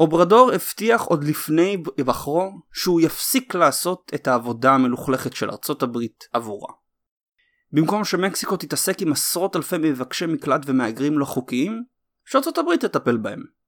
אוברדור 0.01 0.53
הבטיח 0.53 1.03
עוד 1.03 1.25
לפני 1.25 1.77
היבחרו 1.97 2.51
שהוא 2.73 3.01
יפסיק 3.01 3.55
לעשות 3.55 4.11
את 4.15 4.29
העבודה 4.29 4.75
המלוכלכת 4.75 5.33
של 5.33 5.51
ארצות 5.51 5.83
הברית 5.83 6.25
עבורה. 6.33 6.75
במקום 7.73 8.05
שמקסיקו 8.05 8.57
תתעסק 8.57 9.03
עם 9.03 9.13
עשרות 9.13 9.57
אלפי 9.57 9.77
מבקשי 9.79 10.27
מקלט 10.27 10.61
ומהגרים 10.67 11.19
לא 11.19 11.25
חוקיים, 11.25 11.85
שארצות 12.25 12.59
הברית 12.59 12.85
תטפל 12.85 13.17
בהם. 13.17 13.60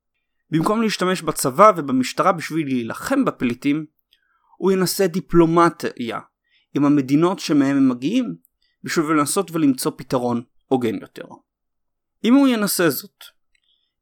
במקום 0.53 0.83
להשתמש 0.83 1.23
בצבא 1.23 1.73
ובמשטרה 1.77 2.33
בשביל 2.33 2.67
להילחם 2.67 3.25
בפליטים, 3.25 3.87
הוא 4.57 4.73
ינסה 4.73 5.07
דיפלומטיה 5.07 6.21
עם 6.75 6.85
המדינות 6.85 7.39
שמהם 7.39 7.77
הם 7.77 7.89
מגיעים, 7.89 8.35
בשביל 8.85 9.07
לנסות 9.07 9.51
ולמצוא 9.51 9.93
פתרון 9.97 10.43
הוגן 10.67 10.95
יותר. 10.95 11.25
אם 12.25 12.35
הוא 12.35 12.49
ינסה 12.49 12.91
זאת, 12.91 13.25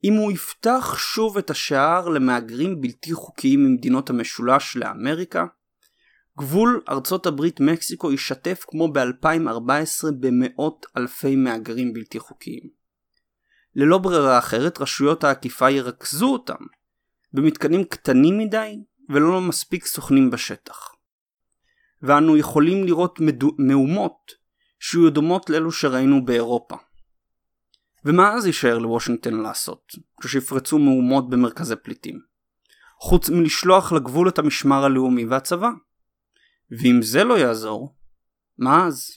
אם 0.04 0.12
הוא 0.12 0.32
יפתח 0.32 0.94
שוב 0.98 1.38
את 1.38 1.50
השער 1.50 2.08
למהגרים 2.08 2.80
בלתי 2.80 3.12
חוקיים 3.12 3.64
ממדינות 3.64 4.10
המשולש 4.10 4.76
לאמריקה, 4.76 5.44
גבול 6.38 6.82
ארצות 6.88 7.26
הברית 7.26 7.60
מקסיקו 7.60 8.10
יישטף 8.10 8.64
כמו 8.68 8.92
ב-2014 8.92 10.10
במאות 10.20 10.86
אלפי 10.96 11.36
מהגרים 11.36 11.92
בלתי 11.92 12.18
חוקיים. 12.18 12.79
ללא 13.74 13.98
ברירה 13.98 14.38
אחרת 14.38 14.80
רשויות 14.80 15.24
האכיפה 15.24 15.70
ירכזו 15.70 16.32
אותם 16.32 16.64
במתקנים 17.32 17.84
קטנים 17.84 18.38
מדי 18.38 18.84
ולא 19.08 19.40
מספיק 19.40 19.86
סוכנים 19.86 20.30
בשטח. 20.30 20.88
ואנו 22.02 22.36
יכולים 22.36 22.84
לראות 22.84 23.20
מדו... 23.20 23.50
מהומות 23.58 24.32
שיהיו 24.80 25.10
דומות 25.10 25.50
לאלו 25.50 25.72
שראינו 25.72 26.24
באירופה. 26.24 26.76
ומה 28.04 28.32
אז 28.32 28.46
יישאר 28.46 28.78
לוושינגטון 28.78 29.40
לעשות 29.42 29.92
כשיפרצו 30.20 30.78
מהומות 30.78 31.30
במרכזי 31.30 31.76
פליטים? 31.76 32.20
חוץ 33.00 33.30
מלשלוח 33.30 33.92
לגבול 33.92 34.28
את 34.28 34.38
המשמר 34.38 34.84
הלאומי 34.84 35.24
והצבא. 35.24 35.70
ואם 36.70 37.02
זה 37.02 37.24
לא 37.24 37.38
יעזור, 37.38 37.94
מה 38.58 38.86
אז? 38.86 39.10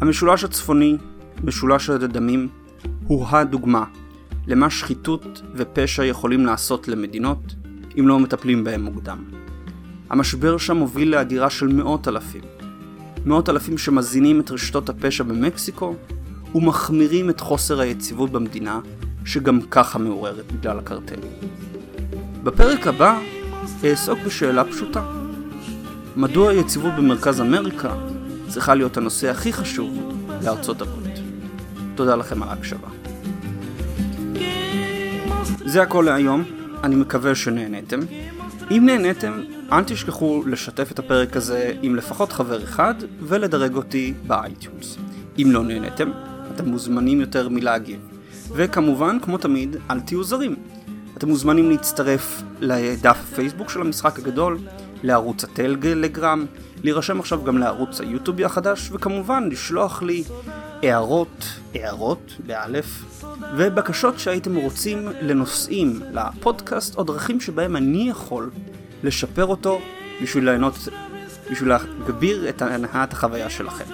המשולש 0.00 0.44
הצפוני, 0.44 0.96
משולש 1.44 1.90
הדמים, 1.90 2.65
הוא 3.06 3.26
הדוגמה 3.28 3.84
למה 4.46 4.70
שחיתות 4.70 5.42
ופשע 5.54 6.04
יכולים 6.04 6.46
לעשות 6.46 6.88
למדינות 6.88 7.54
אם 7.98 8.08
לא 8.08 8.18
מטפלים 8.18 8.64
בהם 8.64 8.82
מוקדם. 8.82 9.24
המשבר 10.10 10.58
שם 10.58 10.76
מוביל 10.76 11.10
להגירה 11.10 11.50
של 11.50 11.66
מאות 11.66 12.08
אלפים. 12.08 12.40
מאות 13.26 13.48
אלפים 13.48 13.78
שמזינים 13.78 14.40
את 14.40 14.50
רשתות 14.50 14.88
הפשע 14.88 15.24
במקסיקו 15.24 15.94
ומחמירים 16.54 17.30
את 17.30 17.40
חוסר 17.40 17.80
היציבות 17.80 18.30
במדינה 18.30 18.80
שגם 19.24 19.60
ככה 19.60 19.98
מעוררת 19.98 20.52
בגלל 20.52 20.78
הקרטלים. 20.78 21.32
בפרק 22.42 22.86
הבא 22.86 23.18
אעסוק 23.84 24.18
בשאלה 24.26 24.64
פשוטה. 24.64 25.04
מדוע 26.16 26.50
היציבות 26.50 26.92
במרכז 26.96 27.40
אמריקה 27.40 27.94
צריכה 28.48 28.74
להיות 28.74 28.96
הנושא 28.96 29.30
הכי 29.30 29.52
חשוב 29.52 30.12
לארצות 30.44 30.82
הברית? 30.82 31.05
תודה 31.96 32.16
לכם 32.16 32.42
על 32.42 32.48
ההקשבה. 32.48 32.88
זה 35.64 35.82
הכל 35.82 36.02
להיום, 36.06 36.44
אני 36.84 36.96
מקווה 36.96 37.34
שנהניתם. 37.34 38.00
אם 38.70 38.82
נהניתם, 38.86 39.40
אל 39.72 39.84
תשכחו 39.84 40.42
לשתף 40.46 40.92
את 40.92 40.98
הפרק 40.98 41.36
הזה 41.36 41.72
עם 41.82 41.96
לפחות 41.96 42.32
חבר 42.32 42.64
אחד 42.64 42.94
ולדרג 43.20 43.74
אותי 43.74 44.14
ב-iTunes. 44.26 44.98
אם 45.38 45.48
לא 45.50 45.64
נהניתם, 45.64 46.10
אתם 46.54 46.68
מוזמנים 46.68 47.20
יותר 47.20 47.48
מלהגיב. 47.48 48.00
וכמובן, 48.52 49.18
כמו 49.22 49.38
תמיד, 49.38 49.76
אל 49.90 50.00
תהיו 50.00 50.24
זרים. 50.24 50.56
אתם 51.16 51.28
מוזמנים 51.28 51.70
להצטרף 51.70 52.42
לדף 52.60 53.18
הפייסבוק 53.32 53.70
של 53.70 53.80
המשחק 53.80 54.18
הגדול, 54.18 54.58
לערוץ 55.02 55.44
הטלגרם, 55.44 56.46
להירשם 56.82 57.20
עכשיו 57.20 57.44
גם 57.44 57.58
לערוץ 57.58 58.00
היוטיובי 58.00 58.44
החדש, 58.44 58.90
וכמובן 58.92 59.48
לשלוח 59.50 60.02
לי 60.02 60.24
הערות, 60.82 61.44
הערות, 61.74 62.32
באלף, 62.46 62.86
ובקשות 63.56 64.18
שהייתם 64.18 64.56
רוצים 64.56 65.08
לנושאים 65.22 66.00
לפודקאסט, 66.12 66.96
או 66.96 67.04
דרכים 67.04 67.40
שבהם 67.40 67.76
אני 67.76 68.08
יכול 68.10 68.50
לשפר 69.02 69.46
אותו 69.46 69.80
בשביל 70.22 70.44
ליהנות, 70.44 70.74
בשביל 71.50 71.68
להגביר 71.68 72.48
את 72.48 72.62
הנהת 72.62 73.12
החוויה 73.12 73.50
שלכם. 73.50 73.84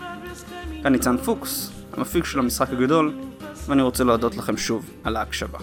כאן 0.83 0.93
ניצן 0.93 1.17
פוקס, 1.17 1.71
המפיק 1.93 2.25
של 2.25 2.39
המשחק 2.39 2.71
הגדול, 2.71 3.15
ואני 3.67 3.83
רוצה 3.83 4.05
להודות 4.05 4.37
לכם 4.37 4.57
שוב 4.57 4.91
על 5.05 5.17
ההקשבה. 5.17 5.59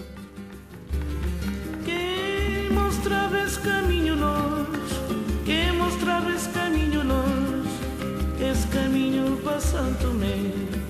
Santo 9.72 10.12
Meio 10.12 10.89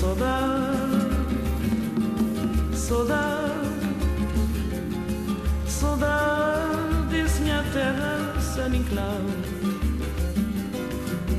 Saudade, 0.00 1.14
saudade, 2.72 3.52
saudades 5.66 7.40
minha 7.40 7.62
terra 7.70 8.40
San 8.40 8.74
Inclau. 8.74 9.20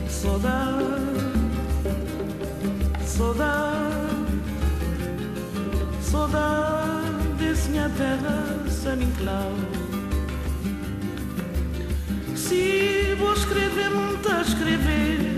Saudade, 0.07 0.85
saudade, 3.03 4.29
saudades 6.03 7.67
minha 7.69 7.89
terra 7.97 8.69
San 8.69 9.01
Inclau. 9.01 9.53
Se 12.35 13.15
vou 13.17 13.33
escrever, 13.33 13.89
muito 13.89 14.29
a 14.29 14.41
escrever 14.43 15.30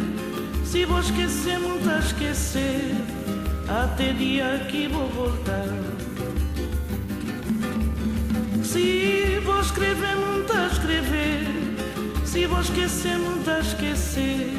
Se 0.74 0.86
vou 0.86 1.00
esquecer, 1.00 1.60
não 1.60 1.78
tá 1.82 2.00
esquecer. 2.00 2.96
Até 3.70 4.12
dia 4.12 4.66
que 4.72 4.88
vou 4.88 5.08
voltar. 5.08 5.68
Se 8.64 9.40
vou 9.46 9.62
escrever, 9.62 10.16
não 10.16 10.44
tá 10.46 10.66
escrever. 10.72 11.46
Se 12.26 12.48
vou 12.48 12.60
esquecer, 12.60 13.20
não 13.20 13.44
tá 13.44 13.60
esquecer. 13.60 14.52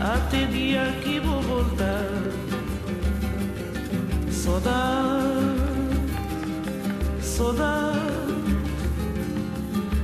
Até 0.00 0.46
dia 0.46 0.92
que 1.04 1.20
vou 1.20 1.40
voltar. 1.40 2.10
Saudade, 4.32 5.30
saudade, 7.22 8.00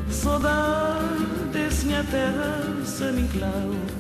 saudade 0.09 1.25
desse 1.53 1.87
minha 1.87 2.05
terra, 2.05 2.63
San 2.85 3.19
Inclau. 3.19 3.92